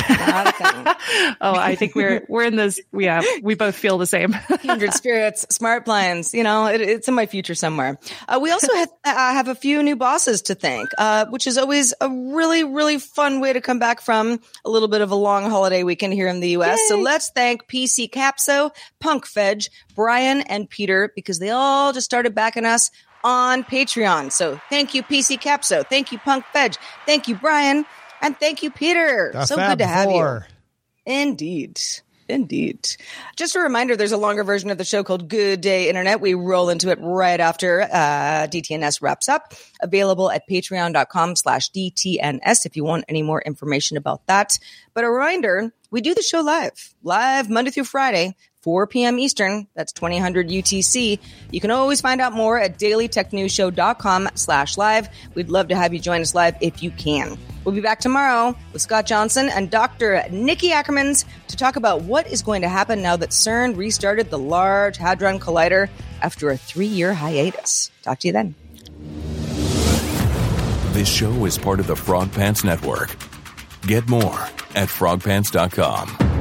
Not 0.10 0.48
a 0.48 0.52
thing. 0.52 1.36
Oh, 1.42 1.56
I 1.56 1.76
think 1.76 1.96
we're 1.96 2.26
we're 2.28 2.44
in 2.44 2.56
this. 2.56 2.80
Yeah, 2.94 3.22
we 3.42 3.56
both 3.56 3.76
feel 3.76 3.98
the 3.98 4.06
same. 4.06 4.34
Kindred 4.62 4.94
spirits, 4.94 5.46
smart 5.50 5.86
blinds. 5.86 6.34
You 6.34 6.44
know, 6.44 6.68
it, 6.68 6.82
it's 6.82 7.08
in 7.08 7.14
my 7.14 7.26
future 7.26 7.56
somewhere. 7.56 7.98
Uh, 8.28 8.40
we 8.42 8.52
also 8.52 8.74
have, 8.74 8.90
uh, 9.06 9.34
have 9.34 9.48
a 9.48 9.56
few 9.56 9.82
new 9.84 9.96
bosses 9.96 10.44
to 10.44 10.56
thank, 10.56 10.90
uh, 10.98 11.26
which 11.28 11.48
is 11.48 11.58
always 11.58 11.94
a 12.02 12.10
really, 12.10 12.64
really 12.64 13.00
fun 13.00 13.40
way 13.40 13.54
to 13.54 13.62
come 13.62 13.80
back 13.80 14.02
from 14.02 14.40
a 14.66 14.70
little 14.70 14.88
bit 14.88 15.02
of 15.02 15.12
a 15.12 15.16
long 15.16 15.50
holiday 15.50 15.84
weekend 15.84 16.14
here 16.14 16.28
in 16.28 16.40
the 16.40 16.50
U.S. 16.50 16.80
So 16.88 16.98
let's 17.00 17.30
thank 17.32 17.68
PC 17.68 18.10
Capso, 18.10 18.72
Punk 19.00 19.26
Fedge, 19.26 19.70
Brian, 19.96 20.42
and 20.42 20.70
Peter 20.70 21.12
because 21.16 21.40
they 21.40 21.50
all 21.50 21.94
just 21.94 22.06
started 22.06 22.36
backing 22.36 22.66
us 22.66 22.92
on 23.24 23.64
Patreon. 23.64 24.32
So 24.32 24.60
thank 24.70 24.94
you, 24.94 25.04
PC 25.04 25.40
Capso. 25.40 25.86
Thank 25.88 26.12
you, 26.12 26.20
Punk 26.20 26.46
Fedge. 26.54 26.78
Thank 27.06 27.28
you, 27.28 27.36
Brian. 27.36 27.86
And 28.22 28.38
thank 28.40 28.64
you, 28.64 28.72
Peter. 28.72 29.32
The 29.34 29.46
so 29.46 29.56
good 29.56 29.80
to 29.80 29.88
have 29.88 30.12
you. 30.12 30.40
Indeed. 31.06 31.80
Indeed. 32.30 32.96
Just 33.36 33.56
a 33.56 33.60
reminder, 33.60 33.96
there's 33.96 34.14
a 34.14 34.18
longer 34.18 34.44
version 34.44 34.70
of 34.70 34.78
the 34.78 34.86
show 34.86 35.04
called 35.04 35.28
Good 35.28 35.60
Day 35.60 35.90
Internet. 35.90 36.22
We 36.22 36.34
roll 36.34 36.70
into 36.70 36.90
it 36.90 36.98
right 37.02 37.40
after 37.40 37.82
uh, 37.82 38.48
DTNS 38.48 39.02
wraps 39.02 39.28
up. 39.28 39.54
Available 39.82 40.32
at 40.32 40.48
patreon.com 40.50 41.36
slash 41.36 41.72
DTNS 41.72 42.66
if 42.66 42.78
you 42.78 42.86
want 42.86 43.06
any 43.10 43.22
more 43.22 43.42
information 43.42 43.98
about 43.98 44.26
that. 44.28 44.58
But 44.94 45.04
a 45.04 45.10
reminder, 45.10 45.74
we 45.90 46.02
do 46.02 46.16
the 46.16 46.22
show 46.22 46.42
live, 46.42 46.96
live 47.04 47.50
Monday 47.50 47.72
through 47.72 47.84
Friday, 47.84 48.36
4 48.62 48.88
p.m. 48.88 49.20
Eastern. 49.20 49.68
That's 49.76 49.92
2000 49.92 50.36
UTC. 50.50 51.20
You 51.52 51.62
can 51.62 51.72
always 51.72 52.02
find 52.02 52.22
out 52.22 52.34
more 52.34 52.60
at 52.60 52.78
dailytechnewsshow.com 52.78 54.30
slash 54.36 54.78
live. 54.78 55.10
We'd 55.34 55.50
love 55.50 55.70
to 55.70 55.76
have 55.76 55.94
you 55.94 56.00
join 56.00 56.22
us 56.22 56.36
live 56.36 56.56
if 56.62 56.84
you 56.84 56.92
can. 56.92 57.38
We'll 57.64 57.76
be 57.76 57.82
back 57.82 58.00
tomorrow 58.00 58.56
with 58.74 58.82
Scott 58.82 59.06
Johnson 59.06 59.50
and 59.50 59.70
Dr. 59.70 60.24
Nikki 60.32 60.70
Ackermans 60.70 61.26
to 61.48 61.56
talk 61.56 61.76
about 61.76 62.02
what 62.02 62.28
is 62.28 62.42
going 62.42 62.64
to 62.64 62.70
happen 62.70 63.02
now 63.02 63.16
that 63.18 63.30
CERN 63.30 63.78
restarted 63.78 64.30
the 64.30 64.40
Large 64.40 64.98
Hadron 64.98 65.40
Collider 65.40 65.90
after 66.22 66.50
a 66.50 66.58
three-year 66.58 67.14
hiatus. 67.14 67.92
Talk 68.02 68.20
to 68.20 68.28
you 68.28 68.34
then. 68.34 68.56
This 70.94 71.08
show 71.08 71.46
is 71.46 71.58
part 71.58 71.80
of 71.80 71.88
the 71.88 71.96
Frog 71.96 72.32
Pants 72.34 72.64
Network. 72.64 73.16
Get 73.84 74.10
more 74.10 74.40
at 74.76 74.90
frogpants.com. 74.90 76.41